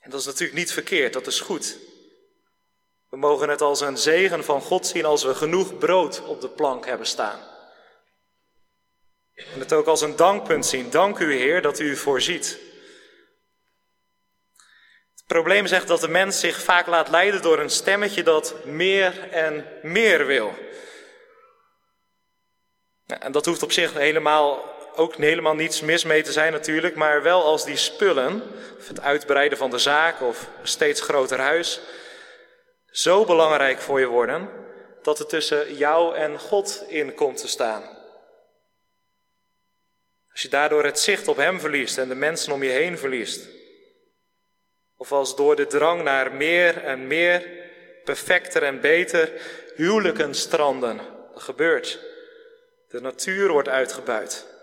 En 0.00 0.11
dat 0.11 0.21
is 0.21 0.26
natuurlijk 0.26 0.59
niet 0.59 0.73
verkeerd, 0.73 1.12
dat 1.12 1.26
is 1.26 1.40
goed. 1.40 1.78
We 3.14 3.21
mogen 3.21 3.49
het 3.49 3.61
als 3.61 3.80
een 3.80 3.99
zegen 3.99 4.44
van 4.44 4.61
God 4.61 4.87
zien 4.87 5.04
als 5.04 5.25
we 5.25 5.35
genoeg 5.35 5.78
brood 5.78 6.23
op 6.26 6.40
de 6.40 6.49
plank 6.49 6.87
hebben 6.87 7.06
staan. 7.06 7.38
En 9.35 9.59
het 9.59 9.73
ook 9.73 9.87
als 9.87 10.00
een 10.00 10.16
dankpunt 10.16 10.66
zien. 10.66 10.90
Dank 10.90 11.18
u 11.18 11.35
Heer 11.35 11.62
dat 11.62 11.78
u 11.78 11.97
voorziet. 11.97 12.59
Het 15.14 15.25
probleem 15.26 15.64
echt 15.66 15.88
dat 15.88 16.00
de 16.00 16.09
mens 16.09 16.40
zich 16.40 16.62
vaak 16.62 16.87
laat 16.87 17.09
leiden 17.09 17.42
door 17.42 17.59
een 17.59 17.71
stemmetje 17.71 18.23
dat 18.23 18.54
meer 18.64 19.30
en 19.30 19.66
meer 19.83 20.26
wil. 20.26 20.54
En 23.06 23.33
dat 23.33 23.47
hoeft 23.47 23.62
op 23.62 23.73
zich 23.73 23.92
helemaal, 23.92 24.64
ook 24.94 25.16
helemaal 25.16 25.54
niets 25.54 25.80
mis 25.80 26.04
mee 26.04 26.23
te 26.23 26.33
zijn 26.33 26.52
natuurlijk, 26.52 26.94
maar 26.94 27.23
wel 27.23 27.44
als 27.44 27.64
die 27.64 27.76
spullen, 27.76 28.42
of 28.78 28.88
het 28.88 29.00
uitbreiden 29.00 29.59
van 29.59 29.71
de 29.71 29.78
zaak 29.78 30.21
of 30.21 30.49
een 30.61 30.68
steeds 30.68 31.00
groter 31.00 31.40
huis, 31.40 31.80
zo 32.94 33.24
belangrijk 33.24 33.80
voor 33.80 34.00
je 34.00 34.06
worden 34.06 34.48
dat 35.02 35.18
het 35.18 35.28
tussen 35.28 35.74
jou 35.74 36.16
en 36.16 36.38
God 36.38 36.84
in 36.88 37.14
komt 37.14 37.36
te 37.36 37.48
staan. 37.48 37.82
Als 40.30 40.42
je 40.42 40.48
daardoor 40.48 40.84
het 40.84 40.98
zicht 40.98 41.28
op 41.28 41.36
Hem 41.36 41.60
verliest 41.60 41.98
en 41.98 42.08
de 42.08 42.14
mensen 42.14 42.52
om 42.52 42.62
je 42.62 42.70
heen 42.70 42.98
verliest. 42.98 43.48
Of 44.96 45.12
als 45.12 45.36
door 45.36 45.56
de 45.56 45.66
drang 45.66 46.02
naar 46.02 46.32
meer 46.32 46.84
en 46.84 47.06
meer, 47.06 47.48
perfecter 48.04 48.62
en 48.62 48.80
beter, 48.80 49.32
huwelijken 49.74 50.34
stranden. 50.34 51.00
Dat 51.32 51.42
gebeurt. 51.42 51.98
De 52.88 53.00
natuur 53.00 53.52
wordt 53.52 53.68
uitgebuit. 53.68 54.53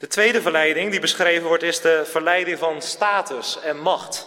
De 0.00 0.06
tweede 0.06 0.42
verleiding 0.42 0.90
die 0.90 1.00
beschreven 1.00 1.48
wordt 1.48 1.62
is 1.62 1.80
de 1.80 2.04
verleiding 2.04 2.58
van 2.58 2.82
status 2.82 3.60
en 3.60 3.78
macht. 3.78 4.26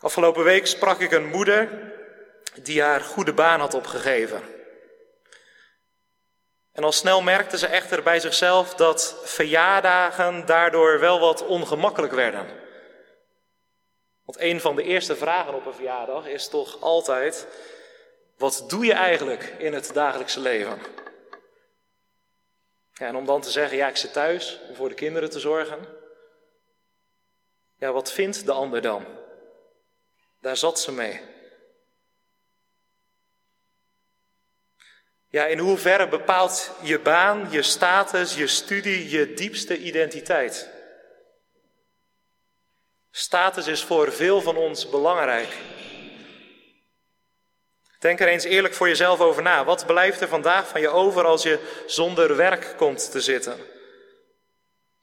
Afgelopen 0.00 0.44
week 0.44 0.66
sprak 0.66 1.00
ik 1.00 1.12
een 1.12 1.26
moeder 1.26 1.68
die 2.62 2.82
haar 2.82 3.00
goede 3.00 3.32
baan 3.32 3.60
had 3.60 3.74
opgegeven. 3.74 4.42
En 6.72 6.84
al 6.84 6.92
snel 6.92 7.22
merkte 7.22 7.58
ze 7.58 7.66
echter 7.66 8.02
bij 8.02 8.20
zichzelf 8.20 8.74
dat 8.74 9.16
verjaardagen 9.24 10.46
daardoor 10.46 11.00
wel 11.00 11.20
wat 11.20 11.46
ongemakkelijk 11.46 12.12
werden. 12.12 12.46
Want 14.24 14.40
een 14.40 14.60
van 14.60 14.76
de 14.76 14.82
eerste 14.82 15.16
vragen 15.16 15.54
op 15.54 15.66
een 15.66 15.74
verjaardag 15.74 16.26
is 16.26 16.48
toch 16.48 16.80
altijd: 16.80 17.46
wat 18.36 18.64
doe 18.68 18.84
je 18.84 18.92
eigenlijk 18.92 19.54
in 19.58 19.74
het 19.74 19.90
dagelijkse 19.94 20.40
leven? 20.40 21.03
En 22.94 23.16
om 23.16 23.24
dan 23.24 23.40
te 23.40 23.50
zeggen: 23.50 23.76
ja, 23.76 23.88
ik 23.88 23.96
zit 23.96 24.12
thuis 24.12 24.58
om 24.68 24.74
voor 24.74 24.88
de 24.88 24.94
kinderen 24.94 25.30
te 25.30 25.40
zorgen. 25.40 25.78
Ja, 27.78 27.92
wat 27.92 28.12
vindt 28.12 28.46
de 28.46 28.52
ander 28.52 28.82
dan? 28.82 29.06
Daar 30.40 30.56
zat 30.56 30.80
ze 30.80 30.92
mee. 30.92 31.20
Ja, 35.28 35.46
in 35.46 35.58
hoeverre 35.58 36.08
bepaalt 36.08 36.70
je 36.82 36.98
baan, 36.98 37.50
je 37.50 37.62
status, 37.62 38.34
je 38.34 38.46
studie 38.46 39.08
je 39.08 39.34
diepste 39.34 39.78
identiteit? 39.78 40.70
Status 43.10 43.66
is 43.66 43.84
voor 43.84 44.12
veel 44.12 44.40
van 44.40 44.56
ons 44.56 44.90
belangrijk. 44.90 45.73
Denk 48.04 48.20
er 48.20 48.28
eens 48.28 48.44
eerlijk 48.44 48.74
voor 48.74 48.88
jezelf 48.88 49.20
over 49.20 49.42
na. 49.42 49.64
Wat 49.64 49.86
blijft 49.86 50.20
er 50.20 50.28
vandaag 50.28 50.68
van 50.68 50.80
je 50.80 50.88
over 50.88 51.24
als 51.24 51.42
je 51.42 51.58
zonder 51.86 52.36
werk 52.36 52.74
komt 52.76 53.10
te 53.10 53.20
zitten? 53.20 53.56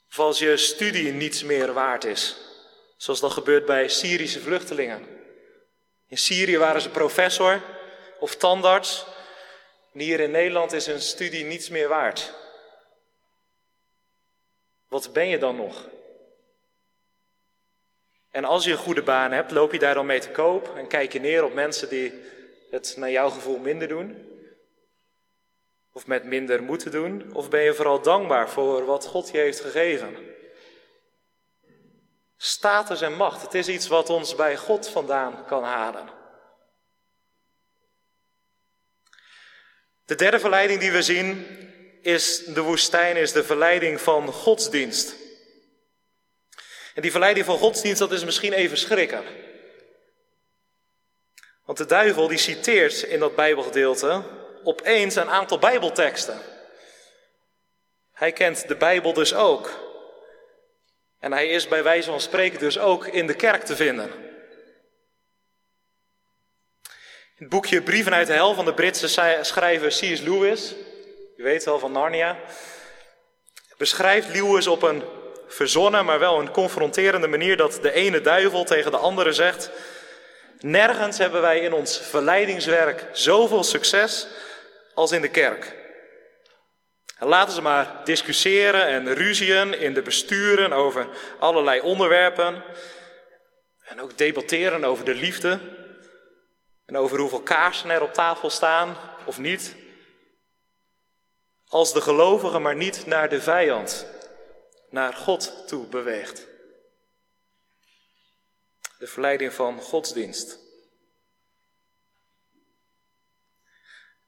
Of 0.09 0.19
als 0.19 0.39
je 0.39 0.57
studie 0.57 1.11
niets 1.11 1.43
meer 1.43 1.73
waard 1.73 2.03
is, 2.03 2.37
zoals 2.97 3.19
dat 3.19 3.31
gebeurt 3.31 3.65
bij 3.65 3.87
Syrische 3.87 4.39
vluchtelingen. 4.39 5.07
In 6.07 6.17
Syrië 6.17 6.57
waren 6.57 6.81
ze 6.81 6.89
professor 6.89 7.61
of 8.19 8.35
tandarts, 8.35 9.05
hier 9.91 10.19
in 10.19 10.31
Nederland 10.31 10.71
is 10.71 10.87
een 10.87 11.01
studie 11.01 11.45
niets 11.45 11.69
meer 11.69 11.87
waard. 11.87 12.33
Wat 14.87 15.13
ben 15.13 15.27
je 15.27 15.37
dan 15.37 15.55
nog? 15.55 15.89
En 18.31 18.45
als 18.45 18.63
je 18.63 18.71
een 18.71 18.77
goede 18.77 19.03
baan 19.03 19.31
hebt, 19.31 19.51
loop 19.51 19.71
je 19.71 19.79
daar 19.79 19.93
dan 19.93 20.05
mee 20.05 20.19
te 20.19 20.29
koop 20.29 20.77
en 20.77 20.87
kijk 20.87 21.13
je 21.13 21.19
neer 21.19 21.43
op 21.43 21.53
mensen 21.53 21.89
die 21.89 22.39
het 22.71 22.93
naar 22.97 23.11
jouw 23.11 23.29
gevoel 23.29 23.57
minder 23.57 23.87
doen? 23.87 24.29
Of 25.93 26.07
met 26.07 26.23
minder 26.23 26.63
moeten 26.63 26.91
doen? 26.91 27.33
Of 27.33 27.49
ben 27.49 27.61
je 27.61 27.73
vooral 27.73 28.01
dankbaar 28.01 28.49
voor 28.49 28.85
wat 28.85 29.05
God 29.05 29.29
je 29.31 29.37
heeft 29.37 29.59
gegeven? 29.59 30.15
Status 32.37 33.01
en 33.01 33.13
macht, 33.13 33.41
het 33.41 33.53
is 33.53 33.67
iets 33.67 33.87
wat 33.87 34.09
ons 34.09 34.35
bij 34.35 34.57
God 34.57 34.89
vandaan 34.89 35.45
kan 35.45 35.63
halen. 35.63 36.09
De 40.05 40.15
derde 40.15 40.39
verleiding 40.39 40.79
die 40.79 40.91
we 40.91 41.01
zien 41.01 41.45
is 42.01 42.45
de 42.45 42.61
woestijn, 42.61 43.17
is 43.17 43.31
de 43.31 43.43
verleiding 43.43 44.01
van 44.01 44.27
godsdienst. 44.27 45.15
En 46.95 47.01
die 47.01 47.11
verleiding 47.11 47.45
van 47.45 47.57
godsdienst, 47.57 47.99
dat 47.99 48.11
is 48.11 48.25
misschien 48.25 48.53
even 48.53 48.77
schrikken. 48.77 49.23
Want 51.65 51.77
de 51.77 51.85
duivel 51.85 52.27
die 52.27 52.37
citeert 52.37 53.01
in 53.01 53.19
dat 53.19 53.35
Bijbelgedeelte 53.35 54.23
opeens 54.63 55.15
een 55.15 55.29
aantal 55.29 55.59
Bijbelteksten. 55.59 56.41
Hij 58.13 58.31
kent 58.31 58.67
de 58.67 58.75
Bijbel 58.75 59.13
dus 59.13 59.33
ook. 59.33 59.89
En 61.19 61.31
hij 61.31 61.47
is 61.47 61.67
bij 61.67 61.83
wijze 61.83 62.09
van 62.09 62.21
spreken 62.21 62.59
dus 62.59 62.79
ook 62.79 63.07
in 63.07 63.27
de 63.27 63.33
kerk 63.33 63.63
te 63.63 63.75
vinden. 63.75 64.11
In 67.35 67.47
het 67.47 67.49
boekje 67.49 67.81
Brieven 67.81 68.13
uit 68.13 68.27
de 68.27 68.33
Hel 68.33 68.53
van 68.53 68.65
de 68.65 68.73
Britse 68.73 69.07
schrijver 69.41 69.87
C.S. 69.87 70.19
Lewis, 70.19 70.75
je 71.35 71.43
weet 71.43 71.63
wel 71.63 71.79
van 71.79 71.91
Narnia, 71.91 72.39
beschrijft 73.77 74.27
Lewis 74.27 74.67
op 74.67 74.81
een 74.81 75.03
verzonnen, 75.47 76.05
maar 76.05 76.19
wel 76.19 76.39
een 76.39 76.51
confronterende 76.51 77.27
manier 77.27 77.57
dat 77.57 77.79
de 77.81 77.91
ene 77.91 78.21
duivel 78.21 78.63
tegen 78.63 78.91
de 78.91 78.97
andere 78.97 79.33
zegt: 79.33 79.71
Nergens 80.61 81.17
hebben 81.17 81.41
wij 81.41 81.59
in 81.59 81.73
ons 81.73 81.97
verleidingswerk 81.97 83.05
zoveel 83.11 83.63
succes 83.63 84.27
als 84.93 85.11
in 85.11 85.21
de 85.21 85.29
kerk. 85.29 85.79
En 87.17 87.27
laten 87.27 87.53
ze 87.53 87.61
maar 87.61 88.01
discussiëren 88.03 88.85
en 88.85 89.13
ruzien 89.13 89.79
in 89.79 89.93
de 89.93 90.01
besturen 90.01 90.73
over 90.73 91.07
allerlei 91.39 91.81
onderwerpen. 91.81 92.63
En 93.83 94.01
ook 94.01 94.17
debatteren 94.17 94.83
over 94.83 95.05
de 95.05 95.15
liefde. 95.15 95.59
En 96.85 96.97
over 96.97 97.19
hoeveel 97.19 97.41
kaarsen 97.41 97.89
er 97.89 98.01
op 98.01 98.13
tafel 98.13 98.49
staan 98.49 98.97
of 99.25 99.37
niet. 99.37 99.75
Als 101.67 101.93
de 101.93 102.01
gelovige 102.01 102.59
maar 102.59 102.75
niet 102.75 103.05
naar 103.05 103.29
de 103.29 103.41
vijand, 103.41 104.05
naar 104.89 105.13
God 105.13 105.67
toe 105.67 105.87
beweegt. 105.87 106.50
De 109.01 109.07
verleiding 109.07 109.53
van 109.53 109.81
godsdienst. 109.81 110.57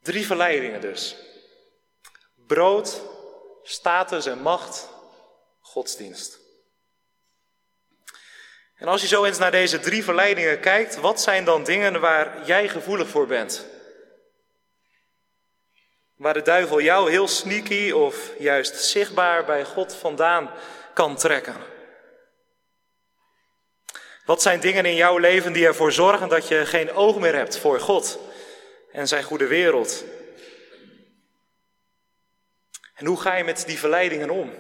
Drie 0.02 0.26
verleidingen 0.26 0.82
dus. 0.82 1.16
Brood, 2.48 3.02
status 3.64 4.26
en 4.26 4.40
macht, 4.40 4.90
godsdienst. 5.60 6.40
En 8.76 8.88
als 8.88 9.02
je 9.02 9.08
zo 9.08 9.24
eens 9.24 9.38
naar 9.38 9.52
deze 9.52 9.80
drie 9.80 10.04
verleidingen 10.04 10.60
kijkt, 10.60 10.96
wat 10.96 11.22
zijn 11.22 11.46
dan 11.46 11.64
dingen 11.64 12.00
waar 12.00 12.46
jij 12.46 12.70
gevoelig 12.70 13.08
voor 13.08 13.28
bent? 13.28 13.66
Waar 16.16 16.34
de 16.34 16.42
duivel 16.42 16.82
jou 16.82 17.10
heel 17.10 17.28
sneaky 17.28 17.92
of 17.92 18.40
juist 18.40 18.76
zichtbaar 18.76 19.46
bij 19.46 19.66
God 19.66 19.96
vandaan 19.96 20.52
kan 20.94 21.16
trekken. 21.16 21.74
Wat 24.26 24.42
zijn 24.42 24.60
dingen 24.60 24.86
in 24.86 24.96
jouw 24.96 25.18
leven 25.18 25.54
die 25.54 25.66
ervoor 25.66 25.92
zorgen 25.92 26.30
dat 26.30 26.48
je 26.48 26.66
geen 26.66 26.92
oog 26.92 27.20
meer 27.20 27.36
hebt 27.36 27.58
voor 27.58 27.80
God 27.80 28.20
en 28.92 29.08
zijn 29.08 29.24
goede 29.24 29.48
wereld? 29.48 30.04
En 32.96 33.06
hoe 33.06 33.22
ga 33.22 33.36
je 33.36 33.44
met 33.44 33.64
die 33.68 33.80
verleidingen 33.80 34.30
om? 34.30 34.54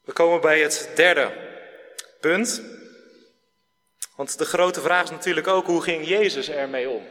We 0.00 0.12
komen 0.12 0.40
bij 0.40 0.60
het 0.60 0.90
derde 0.94 1.32
punt. 2.20 2.62
Want 4.16 4.38
de 4.38 4.44
grote 4.44 4.80
vraag 4.80 5.02
is 5.02 5.10
natuurlijk 5.10 5.46
ook 5.46 5.66
hoe 5.66 5.82
ging 5.82 6.06
Jezus 6.06 6.48
ermee 6.48 6.88
om? 6.88 7.06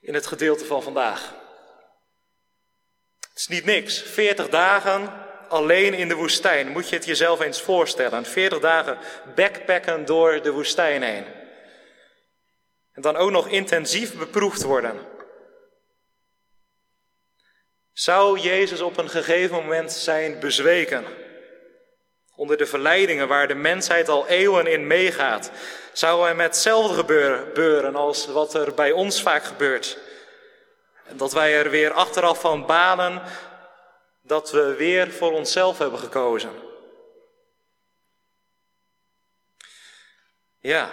In 0.00 0.14
het 0.14 0.26
gedeelte 0.26 0.64
van 0.64 0.82
vandaag. 0.82 1.34
Het 3.36 3.48
is 3.50 3.56
niet 3.56 3.64
niks. 3.64 4.02
40 4.02 4.48
dagen 4.48 5.12
alleen 5.48 5.94
in 5.94 6.08
de 6.08 6.14
woestijn. 6.14 6.68
Moet 6.68 6.88
je 6.88 6.96
het 6.96 7.04
jezelf 7.04 7.40
eens 7.40 7.62
voorstellen. 7.62 8.24
40 8.24 8.60
dagen 8.60 8.98
backpacken 9.34 10.04
door 10.04 10.42
de 10.42 10.50
woestijn 10.50 11.02
heen. 11.02 11.24
En 12.92 13.02
dan 13.02 13.16
ook 13.16 13.30
nog 13.30 13.48
intensief 13.48 14.14
beproefd 14.14 14.62
worden. 14.62 15.00
Zou 17.92 18.38
Jezus 18.38 18.80
op 18.80 18.96
een 18.96 19.10
gegeven 19.10 19.56
moment 19.56 19.92
zijn 19.92 20.38
bezweken? 20.40 21.04
Onder 22.34 22.56
de 22.56 22.66
verleidingen 22.66 23.28
waar 23.28 23.48
de 23.48 23.54
mensheid 23.54 24.08
al 24.08 24.28
eeuwen 24.28 24.66
in 24.66 24.86
meegaat, 24.86 25.50
zou 25.92 26.24
hij 26.24 26.34
met 26.34 26.46
hetzelfde 26.46 26.94
gebeuren 26.94 27.96
als 27.96 28.26
wat 28.26 28.54
er 28.54 28.74
bij 28.74 28.92
ons 28.92 29.22
vaak 29.22 29.44
gebeurt. 29.44 30.05
Dat 31.12 31.32
wij 31.32 31.54
er 31.54 31.70
weer 31.70 31.92
achteraf 31.92 32.40
van 32.40 32.66
banen 32.66 33.22
dat 34.22 34.50
we 34.50 34.74
weer 34.74 35.12
voor 35.12 35.32
onszelf 35.32 35.78
hebben 35.78 35.98
gekozen. 35.98 36.50
Ja, 40.58 40.90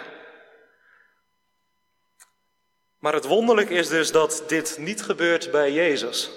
maar 2.98 3.12
het 3.12 3.24
wonderlijk 3.24 3.70
is 3.70 3.88
dus 3.88 4.12
dat 4.12 4.42
dit 4.46 4.78
niet 4.78 5.02
gebeurt 5.02 5.50
bij 5.50 5.72
Jezus. 5.72 6.30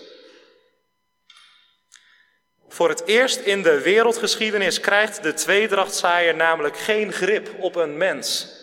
Voor 2.68 2.90
het 2.90 3.06
eerst 3.06 3.40
in 3.40 3.64
de 3.64 3.82
wereldgeschiedenis 3.82 4.80
krijgt 4.80 5.24
de 5.24 5.34
tweedrachtzaaier 5.34 6.36
namelijk 6.36 6.78
geen 6.78 7.14
grip 7.14 7.56
op 7.60 7.76
een 7.76 7.98
mens. 7.98 8.56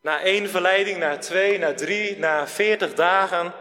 Na 0.00 0.22
één 0.22 0.48
verleiding, 0.48 0.98
na 0.98 1.18
twee, 1.18 1.58
na 1.58 1.74
drie, 1.74 2.18
na 2.18 2.48
veertig 2.48 2.94
dagen 2.94 3.54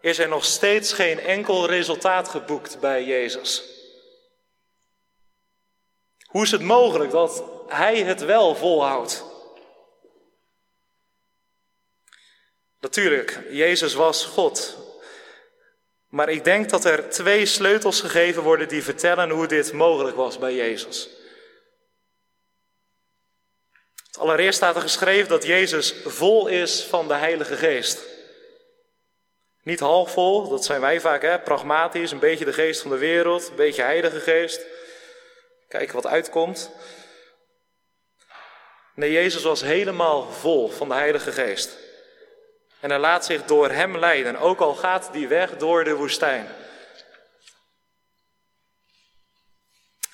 is 0.00 0.18
er 0.18 0.28
nog 0.28 0.44
steeds 0.44 0.92
geen 0.92 1.20
enkel 1.20 1.66
resultaat 1.66 2.28
geboekt 2.28 2.80
bij 2.80 3.04
Jezus. 3.04 3.62
Hoe 6.26 6.42
is 6.42 6.50
het 6.50 6.62
mogelijk 6.62 7.10
dat 7.10 7.44
hij 7.68 8.02
het 8.02 8.20
wel 8.20 8.54
volhoudt? 8.54 9.24
Natuurlijk, 12.80 13.40
Jezus 13.50 13.94
was 13.94 14.24
God. 14.24 14.76
Maar 16.08 16.28
ik 16.28 16.44
denk 16.44 16.70
dat 16.70 16.84
er 16.84 17.10
twee 17.10 17.46
sleutels 17.46 18.00
gegeven 18.00 18.42
worden 18.42 18.68
die 18.68 18.82
vertellen 18.82 19.30
hoe 19.30 19.46
dit 19.46 19.72
mogelijk 19.72 20.16
was 20.16 20.38
bij 20.38 20.54
Jezus. 20.54 21.08
Allereerst 24.18 24.56
staat 24.56 24.74
er 24.74 24.80
geschreven 24.80 25.28
dat 25.28 25.44
Jezus 25.44 25.94
vol 26.04 26.46
is 26.46 26.82
van 26.82 27.08
de 27.08 27.14
Heilige 27.14 27.56
Geest. 27.56 28.10
Niet 29.62 29.80
half 29.80 30.12
vol, 30.12 30.48
dat 30.48 30.64
zijn 30.64 30.80
wij 30.80 31.00
vaak, 31.00 31.22
hè? 31.22 31.38
pragmatisch, 31.38 32.10
een 32.10 32.18
beetje 32.18 32.44
de 32.44 32.52
geest 32.52 32.80
van 32.80 32.90
de 32.90 32.98
wereld, 32.98 33.48
een 33.48 33.56
beetje 33.56 33.82
Heilige 33.82 34.20
Geest. 34.20 34.60
Kijken 35.68 35.94
wat 35.94 36.06
uitkomt. 36.06 36.70
Nee, 38.94 39.12
Jezus 39.12 39.42
was 39.42 39.60
helemaal 39.60 40.30
vol 40.30 40.68
van 40.68 40.88
de 40.88 40.94
Heilige 40.94 41.32
Geest. 41.32 41.76
En 42.80 42.90
hij 42.90 42.98
laat 42.98 43.24
zich 43.24 43.44
door 43.44 43.70
hem 43.70 43.98
leiden, 43.98 44.36
ook 44.36 44.60
al 44.60 44.74
gaat 44.74 45.08
die 45.12 45.28
weg 45.28 45.56
door 45.56 45.84
de 45.84 45.94
woestijn. 45.94 46.48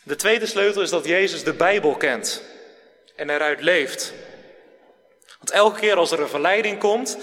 De 0.03 0.17
tweede 0.17 0.47
sleutel 0.47 0.83
is 0.83 0.91
dat 0.91 1.05
Jezus 1.05 1.45
de 1.45 1.55
Bijbel 1.55 1.97
kent 1.97 2.43
en 3.19 3.31
eruit 3.31 3.61
leeft. 3.61 4.13
Want 5.39 5.51
elke 5.51 5.81
keer 5.81 5.97
als 5.97 6.11
er 6.11 6.21
een 6.21 6.29
verleiding 6.29 6.79
komt, 6.79 7.19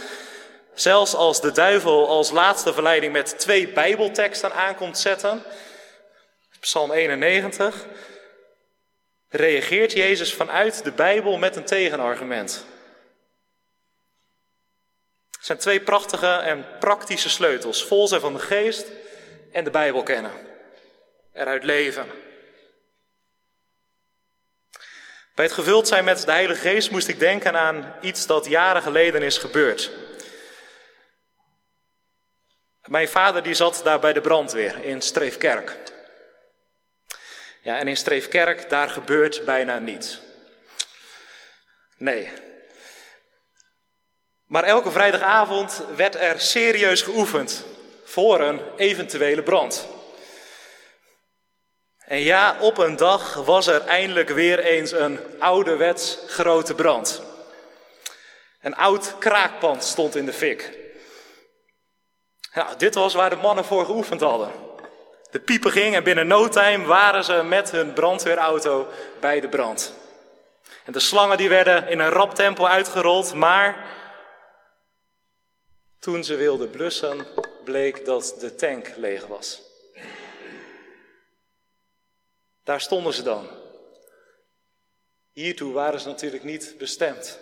zelfs 0.74 1.14
als 1.14 1.42
de 1.42 1.52
duivel 1.52 2.08
als 2.08 2.32
laatste 2.32 2.74
verleiding 2.74 3.14
met 3.14 3.40
twee 3.40 3.68
Bijbelteksten 3.68 4.54
aankomt 4.54 4.98
zetten, 4.98 5.44
Psalm 6.60 6.92
91, 6.92 7.86
reageert 9.30 9.92
Jezus 9.92 10.34
vanuit 10.34 10.84
de 10.84 10.92
Bijbel 10.92 11.38
met 11.38 11.56
een 11.56 11.66
tegenargument. 11.66 12.66
Het 15.32 15.46
zijn 15.46 15.58
twee 15.58 15.80
prachtige 15.80 16.28
en 16.28 16.66
praktische 16.80 17.30
sleutels. 17.30 17.86
Vol 17.86 18.08
zijn 18.08 18.22
van 18.22 18.34
de 18.34 18.40
geest 18.40 18.88
en 19.52 19.64
de 19.64 19.70
Bijbel 19.72 20.04
kennen. 20.04 20.32
Eruit 21.34 21.64
leven. 21.64 22.25
Bij 25.36 25.46
het 25.46 25.54
gevuld 25.54 25.88
zijn 25.88 26.04
met 26.04 26.26
de 26.26 26.32
Heilige 26.32 26.60
Geest 26.60 26.92
moest 26.92 27.08
ik 27.08 27.20
denken 27.20 27.56
aan 27.56 27.96
iets 28.02 28.26
dat 28.26 28.46
jaren 28.46 28.82
geleden 28.82 29.22
is 29.22 29.38
gebeurd. 29.38 29.92
Mijn 32.86 33.08
vader 33.08 33.44
die 33.44 33.54
zat 33.54 33.82
daar 33.84 34.00
bij 34.00 34.14
de 34.14 34.22
brandweer 34.22 34.84
in 34.84 35.02
Streefkerk. 35.02 35.78
Ja, 37.62 37.78
en 37.78 37.88
in 37.88 37.98
Streefkerk, 37.98 38.70
daar 38.70 38.90
gebeurt 38.90 39.46
bijna 39.46 39.80
niets. 39.80 40.22
Nee, 41.98 42.32
maar 44.46 44.64
elke 44.64 44.92
vrijdagavond 44.92 45.84
werd 45.96 46.16
er 46.16 46.40
serieus 46.40 47.02
geoefend 47.02 47.66
voor 48.04 48.40
een 48.40 48.62
eventuele 48.78 49.44
brand. 49.44 49.88
En 52.06 52.20
ja, 52.20 52.58
op 52.60 52.78
een 52.78 52.96
dag 52.96 53.34
was 53.34 53.68
er 53.68 53.86
eindelijk 53.86 54.30
weer 54.30 54.60
eens 54.60 54.92
een 54.92 55.20
ouderwets 55.40 56.18
grote 56.28 56.76
brand. 56.76 57.22
Een 58.62 58.76
oud 58.76 59.16
kraakpand 59.20 59.84
stond 59.84 60.16
in 60.16 60.26
de 60.26 60.34
fik. 60.34 60.78
Nou, 62.54 62.78
dit 62.78 62.96
was 62.96 63.14
waar 63.14 63.30
de 63.30 63.36
mannen 63.36 63.66
voor 63.66 63.86
geoefend 63.86 64.22
hadden. 64.22 64.52
De 65.32 65.40
piepen 65.40 65.72
ging 65.72 65.96
en 65.96 66.04
binnen 66.04 66.28
no 66.28 66.48
time 66.48 66.86
waren 66.86 67.24
ze 67.24 67.44
met 67.44 67.72
hun 67.72 67.94
brandweerauto 67.94 68.88
bij 69.20 69.40
de 69.40 69.50
brand. 69.50 69.94
En 70.86 70.94
de 70.94 71.00
slangen 71.00 71.38
die 71.38 71.50
werden 71.50 71.88
in 71.88 72.00
een 72.00 72.10
rap 72.10 72.36
tempo 72.36 72.66
uitgerold, 72.66 73.34
maar 73.34 73.86
toen 76.00 76.24
ze 76.24 76.36
wilden 76.36 76.70
blussen, 76.70 77.28
bleek 77.64 78.06
dat 78.06 78.36
de 78.40 78.56
tank 78.56 78.92
leeg 78.96 79.28
was. 79.28 79.62
Daar 82.66 82.82
stonden 82.82 83.14
ze 83.14 83.24
dan. 83.24 83.50
Hiertoe 85.32 85.74
waren 85.74 86.00
ze 86.00 86.08
natuurlijk 86.08 86.44
niet 86.44 86.76
bestemd. 86.78 87.40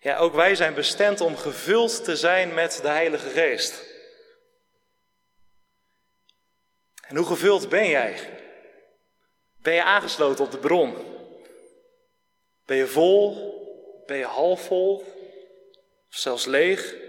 Ja, 0.00 0.16
ook 0.16 0.34
wij 0.34 0.54
zijn 0.54 0.74
bestemd 0.74 1.20
om 1.20 1.36
gevuld 1.36 2.04
te 2.04 2.16
zijn 2.16 2.54
met 2.54 2.78
de 2.82 2.88
Heilige 2.88 3.28
Geest. 3.28 3.84
En 7.00 7.16
hoe 7.16 7.26
gevuld 7.26 7.68
ben 7.68 7.88
jij? 7.88 8.40
Ben 9.56 9.74
je 9.74 9.82
aangesloten 9.82 10.44
op 10.44 10.50
de 10.50 10.58
bron? 10.58 10.96
Ben 12.64 12.76
je 12.76 12.86
vol? 12.86 13.56
Ben 14.06 14.16
je 14.16 14.24
half 14.24 14.66
vol? 14.66 14.98
Of 16.08 16.16
zelfs 16.16 16.44
leeg? 16.44 17.07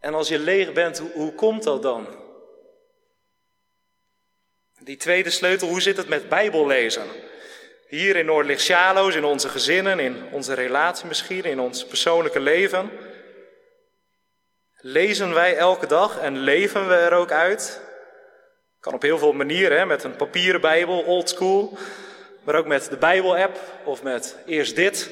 En 0.00 0.14
als 0.14 0.28
je 0.28 0.38
leeg 0.38 0.72
bent, 0.72 0.98
hoe, 0.98 1.10
hoe 1.12 1.34
komt 1.34 1.62
dat 1.62 1.82
dan? 1.82 2.06
Die 4.78 4.96
tweede 4.96 5.30
sleutel, 5.30 5.68
hoe 5.68 5.80
zit 5.80 5.96
het 5.96 6.08
met 6.08 6.28
Bijbellezen? 6.28 7.06
Hier 7.88 8.16
in 8.16 8.26
Noordlicht 8.26 8.62
Sjaloos, 8.62 9.14
in 9.14 9.24
onze 9.24 9.48
gezinnen, 9.48 9.98
in 9.98 10.24
onze 10.32 10.54
relatie 10.54 11.06
misschien, 11.06 11.44
in 11.44 11.60
ons 11.60 11.86
persoonlijke 11.86 12.40
leven. 12.40 12.90
Lezen 14.76 15.34
wij 15.34 15.56
elke 15.56 15.86
dag 15.86 16.18
en 16.18 16.38
leven 16.38 16.88
we 16.88 16.94
er 16.94 17.12
ook 17.12 17.30
uit? 17.30 17.80
Kan 18.80 18.94
op 18.94 19.02
heel 19.02 19.18
veel 19.18 19.32
manieren, 19.32 19.86
met 19.86 20.04
een 20.04 20.16
papieren 20.16 20.60
Bijbel, 20.60 21.02
old 21.02 21.28
school, 21.28 21.78
maar 22.44 22.54
ook 22.54 22.66
met 22.66 22.90
de 22.90 22.96
Bijbel-app 22.96 23.58
of 23.84 24.02
met 24.02 24.36
eerst 24.46 24.76
dit. 24.76 25.10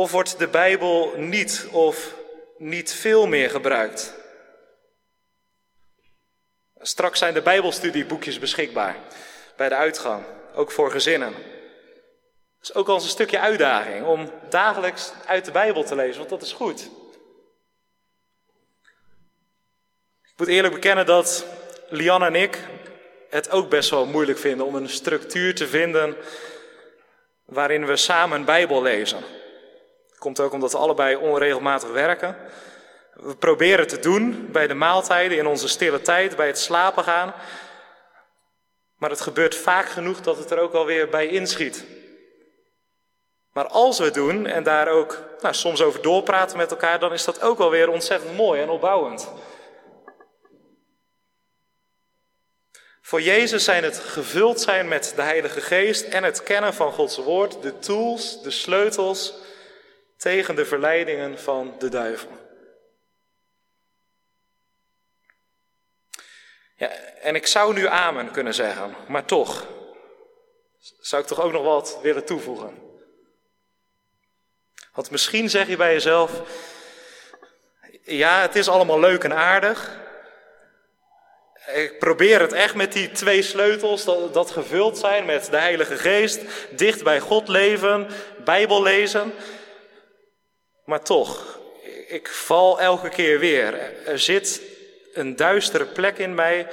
Of 0.00 0.10
wordt 0.10 0.38
de 0.38 0.48
Bijbel 0.48 1.14
niet 1.16 1.68
of 1.72 2.14
niet 2.56 2.92
veel 2.92 3.26
meer 3.26 3.50
gebruikt? 3.50 4.14
Straks 6.78 7.18
zijn 7.18 7.34
de 7.34 7.42
Bijbelstudieboekjes 7.42 8.38
beschikbaar 8.38 8.96
bij 9.56 9.68
de 9.68 9.74
uitgang, 9.74 10.24
ook 10.54 10.70
voor 10.70 10.90
gezinnen. 10.90 11.34
Het 11.34 12.62
is 12.62 12.74
ook 12.74 12.88
al 12.88 12.94
een 12.94 13.00
stukje 13.00 13.38
uitdaging 13.38 14.06
om 14.06 14.30
dagelijks 14.48 15.12
uit 15.26 15.44
de 15.44 15.50
Bijbel 15.50 15.84
te 15.84 15.94
lezen, 15.94 16.18
want 16.18 16.30
dat 16.30 16.42
is 16.42 16.52
goed. 16.52 16.90
Ik 20.22 20.34
moet 20.36 20.48
eerlijk 20.48 20.74
bekennen 20.74 21.06
dat 21.06 21.46
Lian 21.88 22.24
en 22.24 22.34
ik 22.34 22.58
het 23.30 23.50
ook 23.50 23.70
best 23.70 23.90
wel 23.90 24.06
moeilijk 24.06 24.38
vinden 24.38 24.66
om 24.66 24.74
een 24.74 24.88
structuur 24.88 25.54
te 25.54 25.68
vinden 25.68 26.16
waarin 27.44 27.86
we 27.86 27.96
samen 27.96 28.38
een 28.38 28.44
Bijbel 28.44 28.82
lezen. 28.82 29.38
Komt 30.20 30.40
ook 30.40 30.52
omdat 30.52 30.72
we 30.72 30.78
allebei 30.78 31.16
onregelmatig 31.16 31.90
werken. 31.90 32.36
We 33.14 33.36
proberen 33.36 33.86
te 33.86 33.98
doen 33.98 34.48
bij 34.52 34.66
de 34.66 34.74
maaltijden, 34.74 35.38
in 35.38 35.46
onze 35.46 35.68
stille 35.68 36.00
tijd, 36.00 36.36
bij 36.36 36.46
het 36.46 36.58
slapen 36.58 37.04
gaan. 37.04 37.34
Maar 38.96 39.10
het 39.10 39.20
gebeurt 39.20 39.54
vaak 39.54 39.88
genoeg 39.88 40.20
dat 40.20 40.36
het 40.36 40.50
er 40.50 40.58
ook 40.58 40.72
alweer 40.72 41.08
bij 41.08 41.26
inschiet. 41.26 41.84
Maar 43.52 43.66
als 43.66 43.98
we 43.98 44.04
het 44.04 44.14
doen 44.14 44.46
en 44.46 44.62
daar 44.62 44.88
ook 44.88 45.22
nou, 45.40 45.54
soms 45.54 45.82
over 45.82 46.02
doorpraten 46.02 46.56
met 46.56 46.70
elkaar, 46.70 46.98
dan 46.98 47.12
is 47.12 47.24
dat 47.24 47.42
ook 47.42 47.58
wel 47.58 47.70
weer 47.70 47.88
ontzettend 47.88 48.36
mooi 48.36 48.60
en 48.60 48.68
opbouwend. 48.68 49.28
Voor 53.02 53.22
Jezus 53.22 53.64
zijn 53.64 53.84
het 53.84 53.98
gevuld 53.98 54.60
zijn 54.60 54.88
met 54.88 55.12
de 55.16 55.22
Heilige 55.22 55.60
Geest 55.60 56.02
en 56.02 56.24
het 56.24 56.42
kennen 56.42 56.74
van 56.74 56.92
Gods 56.92 57.16
Woord 57.16 57.62
de 57.62 57.78
tools, 57.78 58.42
de 58.42 58.50
sleutels 58.50 59.39
tegen 60.20 60.54
de 60.54 60.64
verleidingen 60.64 61.38
van 61.38 61.74
de 61.78 61.88
duivel. 61.88 62.30
Ja, 66.76 66.88
en 67.20 67.34
ik 67.34 67.46
zou 67.46 67.74
nu 67.74 67.86
amen 67.86 68.30
kunnen 68.30 68.54
zeggen, 68.54 68.94
maar 69.08 69.24
toch 69.24 69.66
zou 71.00 71.22
ik 71.22 71.28
toch 71.28 71.40
ook 71.40 71.52
nog 71.52 71.62
wat 71.62 71.98
willen 72.02 72.24
toevoegen. 72.24 72.78
Want 74.92 75.10
misschien 75.10 75.50
zeg 75.50 75.68
je 75.68 75.76
bij 75.76 75.92
jezelf, 75.92 76.30
ja, 78.02 78.40
het 78.40 78.56
is 78.56 78.68
allemaal 78.68 79.00
leuk 79.00 79.24
en 79.24 79.34
aardig. 79.34 79.98
Ik 81.74 81.98
probeer 81.98 82.40
het 82.40 82.52
echt 82.52 82.74
met 82.74 82.92
die 82.92 83.10
twee 83.10 83.42
sleutels, 83.42 84.04
dat, 84.04 84.34
dat 84.34 84.50
gevuld 84.50 84.98
zijn 84.98 85.24
met 85.24 85.44
de 85.44 85.56
Heilige 85.56 85.96
Geest, 85.96 86.40
dicht 86.76 87.02
bij 87.02 87.20
God 87.20 87.48
leven, 87.48 88.08
Bijbel 88.44 88.82
lezen. 88.82 89.32
Maar 90.90 91.02
toch, 91.02 91.58
ik 92.08 92.28
val 92.28 92.80
elke 92.80 93.08
keer 93.08 93.38
weer. 93.38 93.74
Er 94.06 94.18
zit 94.18 94.62
een 95.12 95.36
duistere 95.36 95.86
plek 95.86 96.18
in 96.18 96.34
mij 96.34 96.68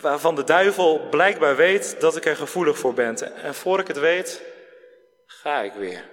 waarvan 0.00 0.34
de 0.34 0.44
duivel 0.44 1.08
blijkbaar 1.10 1.56
weet 1.56 2.00
dat 2.00 2.16
ik 2.16 2.24
er 2.24 2.36
gevoelig 2.36 2.78
voor 2.78 2.94
ben. 2.94 3.42
En 3.42 3.54
voor 3.54 3.80
ik 3.80 3.86
het 3.86 3.98
weet, 3.98 4.42
ga 5.26 5.60
ik 5.60 5.72
weer. 5.72 6.04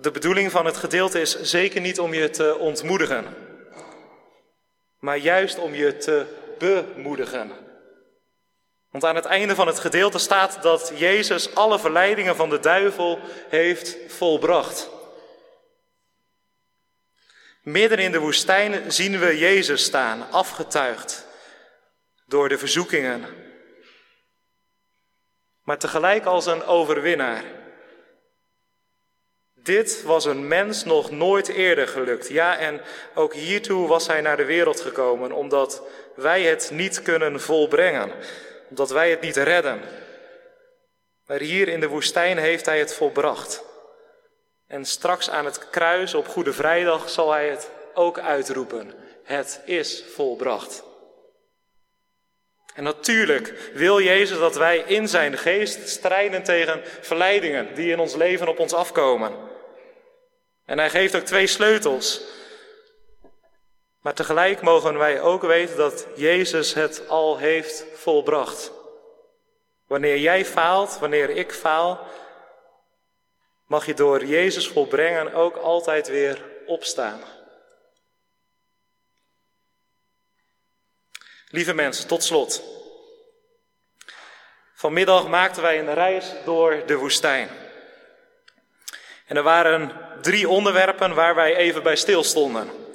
De 0.00 0.10
bedoeling 0.10 0.50
van 0.50 0.66
het 0.66 0.76
gedeelte 0.76 1.20
is 1.20 1.40
zeker 1.40 1.80
niet 1.80 2.00
om 2.00 2.14
je 2.14 2.30
te 2.30 2.56
ontmoedigen, 2.58 3.24
maar 4.98 5.16
juist 5.16 5.58
om 5.58 5.74
je 5.74 5.96
te 5.96 6.26
bemoedigen. 6.58 7.65
Want 8.96 9.08
aan 9.08 9.22
het 9.22 9.24
einde 9.24 9.54
van 9.54 9.66
het 9.66 9.78
gedeelte 9.78 10.18
staat 10.18 10.62
dat 10.62 10.92
Jezus 10.94 11.54
alle 11.54 11.78
verleidingen 11.78 12.36
van 12.36 12.50
de 12.50 12.58
duivel 12.58 13.18
heeft 13.48 13.96
volbracht. 14.08 14.88
Midden 17.62 17.98
in 17.98 18.12
de 18.12 18.18
woestijn 18.18 18.92
zien 18.92 19.18
we 19.18 19.38
Jezus 19.38 19.84
staan, 19.84 20.30
afgetuigd 20.30 21.26
door 22.26 22.48
de 22.48 22.58
verzoekingen, 22.58 23.24
maar 25.62 25.78
tegelijk 25.78 26.24
als 26.24 26.46
een 26.46 26.64
overwinnaar. 26.64 27.44
Dit 29.54 30.02
was 30.02 30.24
een 30.24 30.48
mens 30.48 30.84
nog 30.84 31.10
nooit 31.10 31.48
eerder 31.48 31.88
gelukt. 31.88 32.28
Ja, 32.28 32.58
en 32.58 32.80
ook 33.14 33.34
hiertoe 33.34 33.88
was 33.88 34.06
hij 34.06 34.20
naar 34.20 34.36
de 34.36 34.44
wereld 34.44 34.80
gekomen, 34.80 35.32
omdat 35.32 35.82
wij 36.14 36.42
het 36.42 36.70
niet 36.72 37.02
kunnen 37.02 37.40
volbrengen, 37.40 38.12
omdat 38.68 38.90
wij 38.90 39.10
het 39.10 39.20
niet 39.20 39.36
redden. 39.36 39.80
Maar 41.26 41.40
hier 41.40 41.68
in 41.68 41.80
de 41.80 41.88
woestijn 41.88 42.38
heeft 42.38 42.66
hij 42.66 42.78
het 42.78 42.94
volbracht. 42.94 43.64
En 44.66 44.84
straks 44.84 45.30
aan 45.30 45.44
het 45.44 45.70
kruis 45.70 46.14
op 46.14 46.28
Goede 46.28 46.52
Vrijdag 46.52 47.10
zal 47.10 47.32
hij 47.32 47.48
het 47.48 47.70
ook 47.94 48.18
uitroepen. 48.18 48.94
Het 49.24 49.60
is 49.64 50.04
volbracht. 50.14 50.84
En 52.74 52.84
natuurlijk 52.84 53.70
wil 53.74 54.00
Jezus 54.00 54.38
dat 54.38 54.56
wij 54.56 54.78
in 54.78 55.08
zijn 55.08 55.38
geest 55.38 55.88
strijden 55.88 56.42
tegen 56.42 56.80
verleidingen 57.00 57.74
die 57.74 57.92
in 57.92 57.98
ons 57.98 58.14
leven 58.14 58.48
op 58.48 58.58
ons 58.58 58.74
afkomen. 58.74 59.32
En 60.64 60.78
hij 60.78 60.90
geeft 60.90 61.16
ook 61.16 61.22
twee 61.22 61.46
sleutels. 61.46 62.22
Maar 64.06 64.14
tegelijk 64.14 64.60
mogen 64.60 64.98
wij 64.98 65.20
ook 65.20 65.42
weten 65.42 65.76
dat 65.76 66.06
Jezus 66.14 66.74
het 66.74 67.08
al 67.08 67.36
heeft 67.36 67.84
volbracht. 67.94 68.72
Wanneer 69.86 70.18
jij 70.18 70.44
faalt, 70.44 70.98
wanneer 70.98 71.30
ik 71.30 71.52
faal, 71.52 72.06
mag 73.66 73.86
je 73.86 73.94
door 73.94 74.24
Jezus 74.24 74.68
volbrengen 74.68 75.34
ook 75.34 75.56
altijd 75.56 76.08
weer 76.08 76.44
opstaan. 76.66 77.20
Lieve 81.48 81.74
mensen, 81.74 82.08
tot 82.08 82.22
slot. 82.24 82.62
Vanmiddag 84.74 85.28
maakten 85.28 85.62
wij 85.62 85.78
een 85.78 85.94
reis 85.94 86.32
door 86.44 86.82
de 86.86 86.96
woestijn. 86.96 87.48
En 89.26 89.36
er 89.36 89.42
waren 89.42 89.92
drie 90.22 90.48
onderwerpen 90.48 91.14
waar 91.14 91.34
wij 91.34 91.56
even 91.56 91.82
bij 91.82 91.96
stilstonden. 91.96 92.85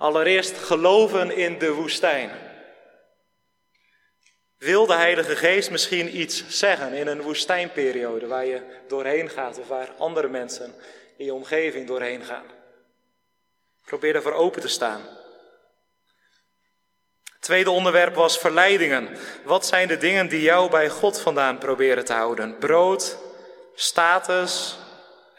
Allereerst 0.00 0.56
geloven 0.56 1.30
in 1.30 1.58
de 1.58 1.72
woestijn. 1.72 2.30
Wil 4.58 4.86
de 4.86 4.94
Heilige 4.94 5.36
Geest 5.36 5.70
misschien 5.70 6.20
iets 6.20 6.44
zeggen 6.48 6.92
in 6.92 7.06
een 7.06 7.22
woestijnperiode 7.22 8.26
waar 8.26 8.46
je 8.46 8.62
doorheen 8.88 9.28
gaat 9.28 9.58
of 9.58 9.68
waar 9.68 9.92
andere 9.98 10.28
mensen 10.28 10.74
in 11.16 11.24
je 11.24 11.34
omgeving 11.34 11.86
doorheen 11.86 12.22
gaan? 12.22 12.44
Probeer 13.84 14.14
ervoor 14.14 14.32
open 14.32 14.60
te 14.60 14.68
staan. 14.68 15.00
Tweede 17.40 17.70
onderwerp 17.70 18.14
was 18.14 18.38
verleidingen. 18.38 19.16
Wat 19.44 19.66
zijn 19.66 19.88
de 19.88 19.96
dingen 19.96 20.28
die 20.28 20.42
jou 20.42 20.70
bij 20.70 20.88
God 20.88 21.20
vandaan 21.20 21.58
proberen 21.58 22.04
te 22.04 22.12
houden? 22.12 22.58
Brood, 22.58 23.18
status, 23.74 24.78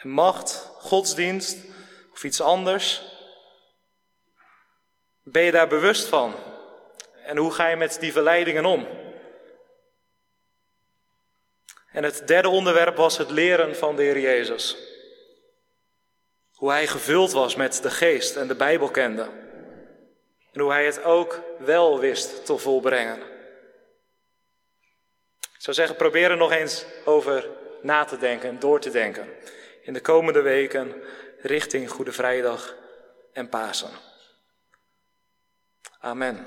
macht, 0.01 0.69
godsdienst 0.79 1.57
of 2.13 2.23
iets 2.23 2.41
anders? 2.41 3.10
Ben 5.31 5.43
je 5.43 5.51
daar 5.51 5.67
bewust 5.67 6.07
van? 6.07 6.35
En 7.25 7.37
hoe 7.37 7.51
ga 7.51 7.67
je 7.67 7.75
met 7.75 7.97
die 7.99 8.11
verleidingen 8.11 8.65
om? 8.65 8.87
En 11.91 12.03
het 12.03 12.27
derde 12.27 12.49
onderwerp 12.49 12.95
was 12.95 13.17
het 13.17 13.29
leren 13.29 13.75
van 13.75 13.95
de 13.95 14.01
Heer 14.01 14.19
Jezus. 14.19 14.77
Hoe 16.53 16.69
hij 16.69 16.87
gevuld 16.87 17.31
was 17.31 17.55
met 17.55 17.81
de 17.81 17.89
geest 17.89 18.35
en 18.35 18.47
de 18.47 18.55
Bijbel 18.55 18.89
kende. 18.89 19.29
En 20.53 20.61
hoe 20.61 20.71
hij 20.71 20.85
het 20.85 21.03
ook 21.03 21.41
wel 21.59 21.99
wist 21.99 22.45
te 22.45 22.57
volbrengen. 22.57 23.17
Ik 25.39 25.67
zou 25.67 25.75
zeggen, 25.75 25.95
probeer 25.95 26.31
er 26.31 26.37
nog 26.37 26.51
eens 26.51 26.85
over 27.05 27.49
na 27.81 28.05
te 28.05 28.17
denken 28.17 28.49
en 28.49 28.59
door 28.59 28.79
te 28.79 28.89
denken. 28.89 29.29
In 29.81 29.93
de 29.93 30.01
komende 30.01 30.41
weken 30.41 31.03
richting 31.37 31.89
Goede 31.89 32.11
Vrijdag 32.11 32.75
en 33.33 33.49
Pasen. 33.49 34.10
Amen. 36.01 36.45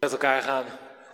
Met 0.00 0.12
elkaar 0.12 0.42
gaan 0.42 0.66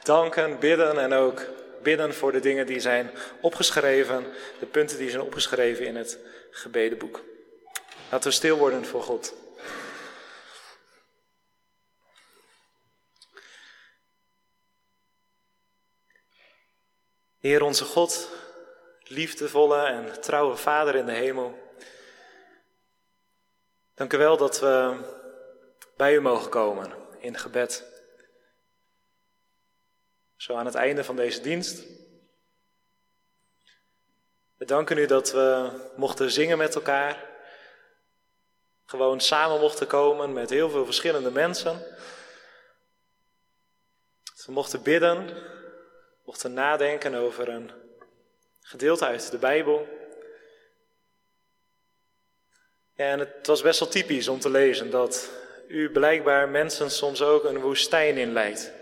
danken, 0.02 0.58
bidden 0.58 0.98
en 0.98 1.12
ook 1.12 1.46
bidden 1.82 2.14
voor 2.14 2.32
de 2.32 2.40
dingen 2.40 2.66
die 2.66 2.80
zijn 2.80 3.10
opgeschreven, 3.40 4.32
de 4.58 4.66
punten 4.66 4.98
die 4.98 5.10
zijn 5.10 5.22
opgeschreven 5.22 5.86
in 5.86 5.96
het 5.96 6.18
gebedenboek. 6.50 7.20
Laten 8.10 8.28
we 8.28 8.36
stil 8.36 8.56
worden 8.58 8.84
voor 8.84 9.02
God. 9.02 9.34
Heer 17.38 17.62
onze 17.62 17.84
God, 17.84 18.28
liefdevolle 19.02 19.86
en 19.86 20.20
trouwe 20.20 20.56
Vader 20.56 20.94
in 20.94 21.06
de 21.06 21.12
hemel. 21.12 21.61
Dank 23.94 24.12
u 24.12 24.18
wel 24.18 24.36
dat 24.36 24.60
we 24.60 24.96
bij 25.96 26.14
u 26.14 26.20
mogen 26.20 26.50
komen 26.50 26.92
in 27.18 27.38
gebed. 27.38 27.84
Zo 30.36 30.54
aan 30.54 30.66
het 30.66 30.74
einde 30.74 31.04
van 31.04 31.16
deze 31.16 31.40
dienst. 31.40 31.84
We 34.56 34.64
danken 34.64 34.98
u 34.98 35.06
dat 35.06 35.32
we 35.32 35.70
mochten 35.96 36.30
zingen 36.30 36.58
met 36.58 36.74
elkaar. 36.74 37.30
Gewoon 38.84 39.20
samen 39.20 39.60
mochten 39.60 39.86
komen 39.86 40.32
met 40.32 40.50
heel 40.50 40.70
veel 40.70 40.84
verschillende 40.84 41.30
mensen. 41.30 41.78
Dat 44.24 44.44
we 44.46 44.52
mochten 44.52 44.82
bidden, 44.82 45.42
mochten 46.24 46.52
nadenken 46.52 47.14
over 47.14 47.48
een 47.48 47.70
gedeelte 48.60 49.06
uit 49.06 49.30
de 49.30 49.38
Bijbel. 49.38 49.88
En 52.94 53.18
het 53.18 53.46
was 53.46 53.62
best 53.62 53.80
wel 53.80 53.88
typisch 53.88 54.28
om 54.28 54.40
te 54.40 54.50
lezen 54.50 54.90
dat 54.90 55.30
u 55.68 55.90
blijkbaar 55.90 56.48
mensen 56.48 56.90
soms 56.90 57.22
ook 57.22 57.44
een 57.44 57.60
woestijn 57.60 58.16
inleidt. 58.16 58.72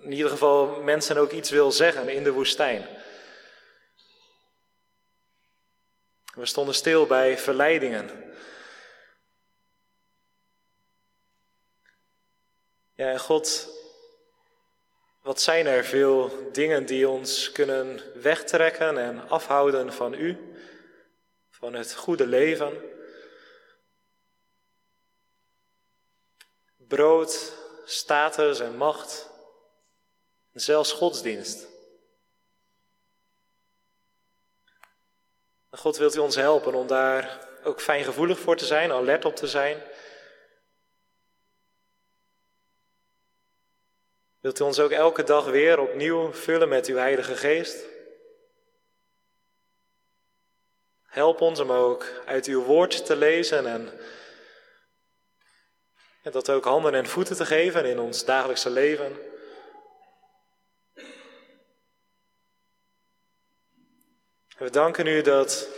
In 0.00 0.12
ieder 0.12 0.30
geval 0.30 0.82
mensen 0.82 1.16
ook 1.16 1.30
iets 1.30 1.50
wil 1.50 1.72
zeggen 1.72 2.08
in 2.08 2.24
de 2.24 2.32
woestijn. 2.32 2.86
We 6.34 6.46
stonden 6.46 6.74
stil 6.74 7.06
bij 7.06 7.38
verleidingen. 7.38 8.10
Ja, 12.94 13.10
en 13.10 13.18
God, 13.18 13.68
wat 15.22 15.40
zijn 15.40 15.66
er 15.66 15.84
veel 15.84 16.48
dingen 16.52 16.86
die 16.86 17.08
ons 17.08 17.52
kunnen 17.52 18.00
wegtrekken 18.22 18.98
en 18.98 19.28
afhouden 19.28 19.92
van 19.92 20.14
U, 20.14 20.54
van 21.50 21.74
het 21.74 21.94
goede 21.94 22.26
leven. 22.26 22.96
Brood, 26.88 27.52
status 27.84 28.60
en 28.60 28.76
macht, 28.76 29.30
en 30.52 30.60
zelfs 30.60 30.92
godsdienst. 30.92 31.66
God 35.70 35.96
wilt 35.96 36.14
u 36.14 36.18
ons 36.18 36.36
helpen 36.36 36.74
om 36.74 36.86
daar 36.86 37.46
ook 37.64 37.80
fijngevoelig 37.80 38.38
voor 38.38 38.56
te 38.56 38.64
zijn, 38.64 38.92
alert 38.92 39.24
op 39.24 39.36
te 39.36 39.46
zijn. 39.46 39.82
Wilt 44.40 44.60
u 44.60 44.64
ons 44.64 44.80
ook 44.80 44.90
elke 44.90 45.22
dag 45.22 45.44
weer 45.44 45.78
opnieuw 45.78 46.32
vullen 46.32 46.68
met 46.68 46.86
uw 46.86 46.96
Heilige 46.96 47.36
Geest? 47.36 47.84
Help 51.02 51.40
ons 51.40 51.60
om 51.60 51.72
ook 51.72 52.06
uit 52.26 52.46
uw 52.46 52.62
woord 52.62 53.06
te 53.06 53.16
lezen 53.16 53.66
en, 53.66 53.90
en 56.22 56.32
dat 56.32 56.50
ook 56.50 56.64
handen 56.64 56.94
en 56.94 57.06
voeten 57.06 57.36
te 57.36 57.46
geven 57.46 57.84
in 57.84 57.98
ons 57.98 58.24
dagelijkse 58.24 58.70
leven. 58.70 59.16
we 64.58 64.70
danken 64.70 65.06
u 65.06 65.22
dat 65.22 65.68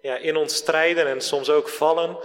ja, 0.00 0.16
in 0.16 0.36
ons 0.36 0.54
strijden 0.54 1.06
en 1.06 1.20
soms 1.20 1.50
ook 1.50 1.68
vallen, 1.68 2.18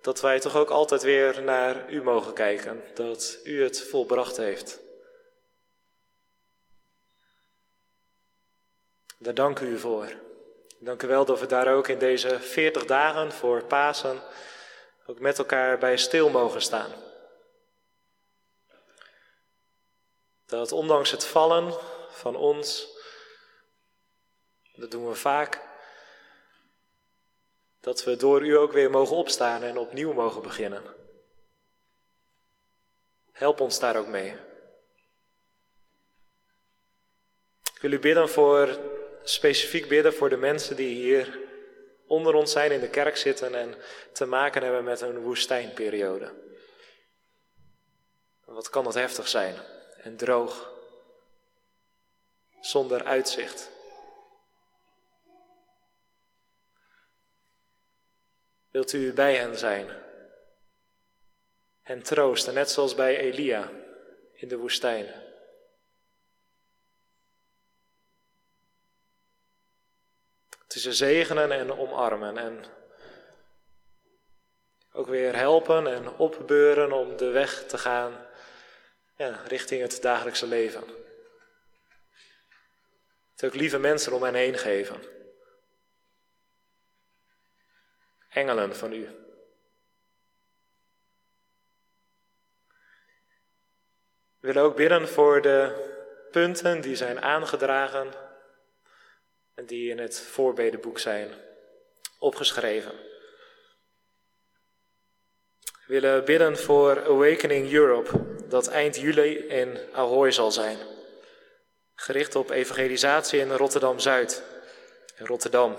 dat 0.00 0.20
wij 0.20 0.40
toch 0.40 0.56
ook 0.56 0.70
altijd 0.70 1.02
weer 1.02 1.42
naar 1.42 1.90
u 1.90 2.02
mogen 2.02 2.32
kijken. 2.32 2.82
Dat 2.94 3.38
u 3.44 3.62
het 3.62 3.82
volbracht 3.82 4.36
heeft. 4.36 4.80
Daar 9.18 9.34
dank 9.34 9.60
u 9.60 9.78
voor. 9.78 10.12
Dank 10.78 11.02
u 11.02 11.06
wel 11.06 11.24
dat 11.24 11.40
we 11.40 11.46
daar 11.46 11.74
ook 11.74 11.88
in 11.88 11.98
deze 11.98 12.40
40 12.40 12.84
dagen 12.84 13.32
voor 13.32 13.64
Pasen 13.64 14.22
ook 15.12 15.20
met 15.20 15.38
elkaar 15.38 15.78
bij 15.78 15.96
stil 15.96 16.30
mogen 16.30 16.62
staan. 16.62 16.92
Dat 20.46 20.72
ondanks 20.72 21.10
het 21.10 21.24
vallen 21.24 21.74
van 22.10 22.36
ons 22.36 22.92
dat 24.74 24.90
doen 24.90 25.08
we 25.08 25.14
vaak. 25.14 25.60
Dat 27.80 28.04
we 28.04 28.16
door 28.16 28.42
u 28.42 28.56
ook 28.56 28.72
weer 28.72 28.90
mogen 28.90 29.16
opstaan 29.16 29.62
en 29.62 29.78
opnieuw 29.78 30.12
mogen 30.12 30.42
beginnen. 30.42 30.82
Help 33.32 33.60
ons 33.60 33.78
daar 33.78 33.96
ook 33.96 34.06
mee. 34.06 34.36
Ik 37.74 37.80
wil 37.80 37.92
u 37.92 37.98
bidden 37.98 38.28
voor, 38.28 38.78
specifiek 39.22 39.88
bidden 39.88 40.14
voor 40.14 40.28
de 40.28 40.36
mensen 40.36 40.76
die 40.76 40.94
hier 40.94 41.41
onder 42.12 42.34
ons 42.34 42.52
zijn 42.52 42.72
in 42.72 42.80
de 42.80 42.88
kerk 42.88 43.16
zitten 43.16 43.54
en 43.54 43.74
te 44.12 44.26
maken 44.26 44.62
hebben 44.62 44.84
met 44.84 45.00
een 45.00 45.18
woestijnperiode. 45.18 46.32
Wat 48.44 48.70
kan 48.70 48.84
dat 48.84 48.94
heftig 48.94 49.28
zijn 49.28 49.54
en 49.96 50.16
droog, 50.16 50.72
zonder 52.60 53.04
uitzicht. 53.04 53.70
Wilt 58.70 58.92
u 58.92 59.12
bij 59.12 59.36
hen 59.36 59.56
zijn? 59.56 59.90
Hen 61.82 62.02
troosten, 62.02 62.54
net 62.54 62.70
zoals 62.70 62.94
bij 62.94 63.18
Elia 63.18 63.70
in 64.32 64.48
de 64.48 64.56
woestijn. 64.56 65.06
Tussen 70.72 70.94
zegenen 70.94 71.52
en 71.52 71.78
omarmen 71.78 72.38
en 72.38 72.64
ook 74.92 75.06
weer 75.06 75.36
helpen 75.36 75.86
en 75.86 76.08
opbeuren 76.08 76.92
om 76.92 77.16
de 77.16 77.30
weg 77.30 77.66
te 77.66 77.78
gaan 77.78 78.26
richting 79.46 79.82
het 79.82 80.02
dagelijkse 80.02 80.46
leven. 80.46 80.84
Het 83.32 83.44
ook 83.44 83.54
lieve 83.54 83.78
mensen 83.78 84.12
om 84.12 84.22
hen 84.22 84.34
heen 84.34 84.58
geven. 84.58 85.02
engelen 88.28 88.76
van 88.76 88.92
u. 88.92 89.06
We 94.38 94.46
willen 94.46 94.62
ook 94.62 94.76
bidden 94.76 95.08
voor 95.08 95.42
de 95.42 95.90
punten 96.30 96.80
die 96.80 96.96
zijn 96.96 97.22
aangedragen 97.22 98.00
en 98.00 98.31
die 99.54 99.90
in 99.90 99.98
het 99.98 100.20
voorbedenboek 100.20 100.98
zijn 100.98 101.30
opgeschreven. 102.18 102.92
We 105.86 106.00
willen 106.00 106.24
bidden 106.24 106.58
voor 106.58 107.04
Awakening 107.04 107.72
Europe, 107.72 108.10
dat 108.48 108.68
eind 108.68 108.96
juli 108.96 109.36
in 109.36 109.78
Ahoy 109.92 110.30
zal 110.30 110.50
zijn. 110.50 110.78
Gericht 111.94 112.34
op 112.34 112.50
evangelisatie 112.50 113.40
in 113.40 113.50
Rotterdam-Zuid, 113.50 114.42
in 115.18 115.26
Rotterdam. 115.26 115.76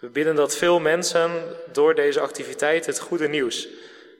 We 0.00 0.08
bidden 0.08 0.34
dat 0.34 0.56
veel 0.56 0.80
mensen 0.80 1.56
door 1.72 1.94
deze 1.94 2.20
activiteit 2.20 2.86
het 2.86 3.00
goede 3.00 3.28
nieuws 3.28 3.68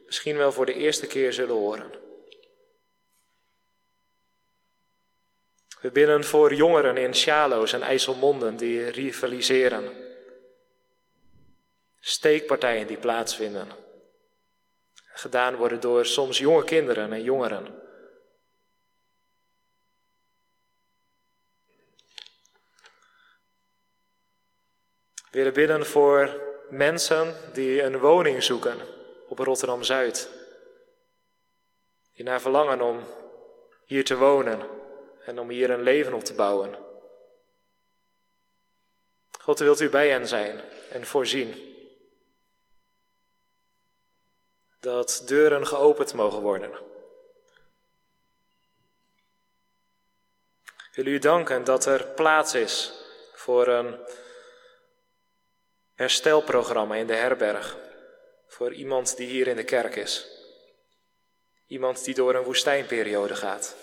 misschien 0.07 0.37
wel 0.37 0.53
voor 0.53 0.67
de 0.67 0.75
eerste 0.75 1.07
keer 1.07 1.33
zullen 1.33 1.55
horen. 1.55 2.08
We 5.81 5.91
bidden 5.91 6.25
voor 6.25 6.55
jongeren 6.55 6.97
in 6.97 7.15
Sjalo's 7.15 7.73
en 7.73 7.83
IJsselmonden 7.83 8.57
die 8.57 8.89
rivaliseren. 8.89 10.07
Steekpartijen 12.01 12.87
die 12.87 12.97
plaatsvinden. 12.97 13.69
Gedaan 14.95 15.57
worden 15.57 15.81
door 15.81 16.07
soms 16.07 16.39
jonge 16.39 16.65
kinderen 16.65 17.13
en 17.13 17.23
jongeren. 17.23 17.65
We 25.15 25.45
willen 25.45 25.53
bidden 25.53 25.87
voor 25.87 26.41
mensen 26.71 27.35
die 27.53 27.83
een 27.83 27.99
woning 27.99 28.43
zoeken 28.43 28.79
op 29.29 29.39
Rotterdam 29.39 29.83
Zuid. 29.83 30.31
Die 32.13 32.25
naar 32.25 32.41
verlangen 32.41 32.81
om 32.81 33.05
hier 33.85 34.05
te 34.05 34.17
wonen 34.17 34.78
en 35.29 35.39
om 35.39 35.49
hier 35.49 35.71
een 35.71 35.83
leven 35.83 36.15
op 36.15 36.25
te 36.25 36.35
bouwen. 36.35 36.75
God 39.41 39.59
wilt 39.59 39.81
u 39.81 39.89
bij 39.89 40.09
hen 40.09 40.29
zijn 40.29 40.61
en 40.91 41.07
voorzien. 41.07 41.77
Dat 44.81 45.23
deuren 45.27 45.67
geopend 45.67 46.15
mogen 46.15 46.41
worden. 46.41 46.71
Wil 50.93 51.07
u 51.07 51.19
danken 51.19 51.65
dat 51.65 51.85
er 51.87 52.07
plaats 52.07 52.55
is 52.55 52.93
voor 53.35 53.67
een 53.67 53.99
herstelprogramma 55.95 56.95
in 56.95 57.07
de 57.07 57.15
herberg. 57.15 57.77
Voor 58.47 58.73
iemand 58.73 59.17
die 59.17 59.29
hier 59.29 59.47
in 59.47 59.57
de 59.57 59.65
kerk 59.65 59.97
is. 59.97 60.27
Iemand 61.67 62.05
die 62.05 62.15
door 62.15 62.35
een 62.35 62.43
woestijnperiode 62.43 63.37
gaat. 63.37 63.77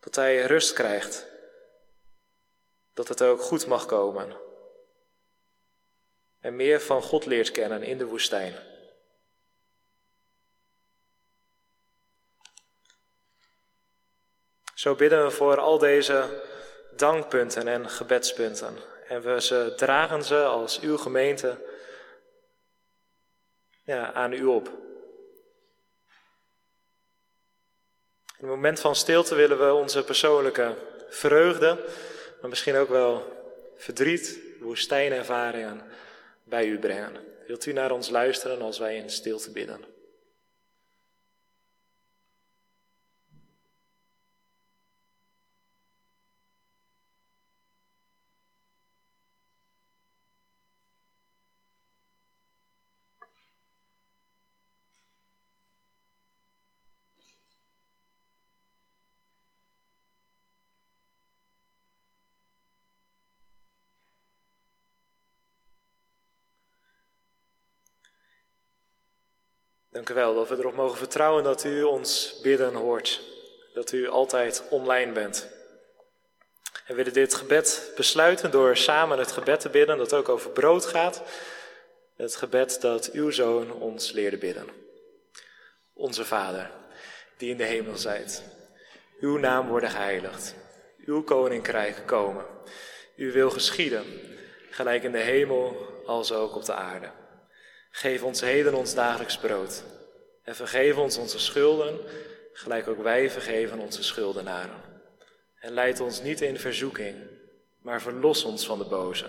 Dat 0.00 0.14
hij 0.14 0.42
rust 0.42 0.72
krijgt. 0.72 1.26
Dat 2.94 3.08
het 3.08 3.22
ook 3.22 3.40
goed 3.40 3.66
mag 3.66 3.86
komen. 3.86 4.36
En 6.40 6.56
meer 6.56 6.80
van 6.80 7.02
God 7.02 7.26
leert 7.26 7.50
kennen 7.50 7.82
in 7.82 7.98
de 7.98 8.06
woestijn. 8.06 8.54
Zo 14.74 14.94
bidden 14.94 15.24
we 15.24 15.30
voor 15.30 15.60
al 15.60 15.78
deze 15.78 16.42
dankpunten 16.96 17.68
en 17.68 17.90
gebedspunten. 17.90 18.76
En 19.08 19.22
we 19.22 19.40
ze 19.40 19.72
dragen 19.76 20.24
ze 20.24 20.44
als 20.44 20.80
uw 20.80 20.96
gemeente 20.96 21.64
ja, 23.84 24.12
aan 24.12 24.32
u 24.32 24.44
op. 24.44 24.87
In 28.38 28.44
een 28.44 28.50
moment 28.50 28.80
van 28.80 28.94
stilte 28.94 29.34
willen 29.34 29.58
we 29.58 29.72
onze 29.72 30.04
persoonlijke 30.04 30.74
vreugde, 31.08 31.78
maar 32.40 32.50
misschien 32.50 32.76
ook 32.76 32.88
wel 32.88 33.32
verdriet, 33.76 34.38
woestijnervaringen 34.60 35.82
bij 36.44 36.66
u 36.66 36.78
brengen. 36.78 37.12
Wilt 37.46 37.66
u 37.66 37.72
naar 37.72 37.90
ons 37.90 38.08
luisteren 38.08 38.62
als 38.62 38.78
wij 38.78 38.96
in 38.96 39.10
stilte 39.10 39.50
bidden? 39.50 39.84
Dank 69.90 70.08
u 70.08 70.14
wel 70.14 70.34
dat 70.34 70.48
we 70.48 70.56
erop 70.56 70.74
mogen 70.74 70.98
vertrouwen 70.98 71.44
dat 71.44 71.64
u 71.64 71.82
ons 71.82 72.38
bidden 72.42 72.74
hoort. 72.74 73.20
Dat 73.74 73.92
u 73.92 74.08
altijd 74.08 74.62
online 74.70 75.12
bent. 75.12 75.48
En 76.72 76.80
we 76.86 76.94
willen 76.94 77.12
dit 77.12 77.34
gebed 77.34 77.92
besluiten 77.96 78.50
door 78.50 78.76
samen 78.76 79.18
het 79.18 79.32
gebed 79.32 79.60
te 79.60 79.68
bidden 79.68 79.98
dat 79.98 80.14
ook 80.14 80.28
over 80.28 80.50
brood 80.50 80.86
gaat. 80.86 81.22
Het 82.16 82.36
gebed 82.36 82.80
dat 82.80 83.10
uw 83.10 83.30
zoon 83.30 83.72
ons 83.72 84.10
leerde 84.12 84.36
bidden. 84.36 84.68
Onze 85.92 86.24
Vader, 86.24 86.70
die 87.36 87.50
in 87.50 87.56
de 87.56 87.64
hemel 87.64 87.96
zijt. 87.96 88.42
Uw 89.20 89.36
naam 89.36 89.68
worden 89.68 89.90
geheiligd. 89.90 90.54
Uw 91.04 91.22
koninkrijk 91.22 92.02
komen. 92.06 92.44
Uw 93.16 93.32
wil 93.32 93.50
geschieden, 93.50 94.04
gelijk 94.70 95.02
in 95.02 95.12
de 95.12 95.18
hemel 95.18 95.86
als 96.06 96.32
ook 96.32 96.54
op 96.54 96.64
de 96.64 96.74
aarde. 96.74 97.10
Geef 97.90 98.22
ons 98.22 98.40
heden 98.40 98.74
ons 98.74 98.94
dagelijks 98.94 99.38
brood. 99.38 99.82
En 100.42 100.56
vergeef 100.56 100.96
ons 100.96 101.16
onze 101.16 101.38
schulden, 101.38 101.98
gelijk 102.52 102.88
ook 102.88 103.02
wij 103.02 103.30
vergeven 103.30 103.78
onze 103.78 104.02
schuldenaren. 104.02 104.80
En 105.60 105.72
leid 105.72 106.00
ons 106.00 106.22
niet 106.22 106.40
in 106.40 106.58
verzoeking, 106.58 107.16
maar 107.82 108.02
verlos 108.02 108.44
ons 108.44 108.66
van 108.66 108.78
de 108.78 108.84
boze. 108.84 109.26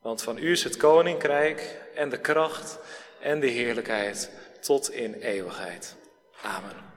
Want 0.00 0.22
van 0.22 0.38
u 0.38 0.50
is 0.50 0.64
het 0.64 0.76
koninkrijk 0.76 1.80
en 1.94 2.08
de 2.08 2.20
kracht 2.20 2.78
en 3.20 3.40
de 3.40 3.46
heerlijkheid 3.46 4.30
tot 4.60 4.90
in 4.90 5.14
eeuwigheid. 5.14 5.96
Amen. 6.42 6.93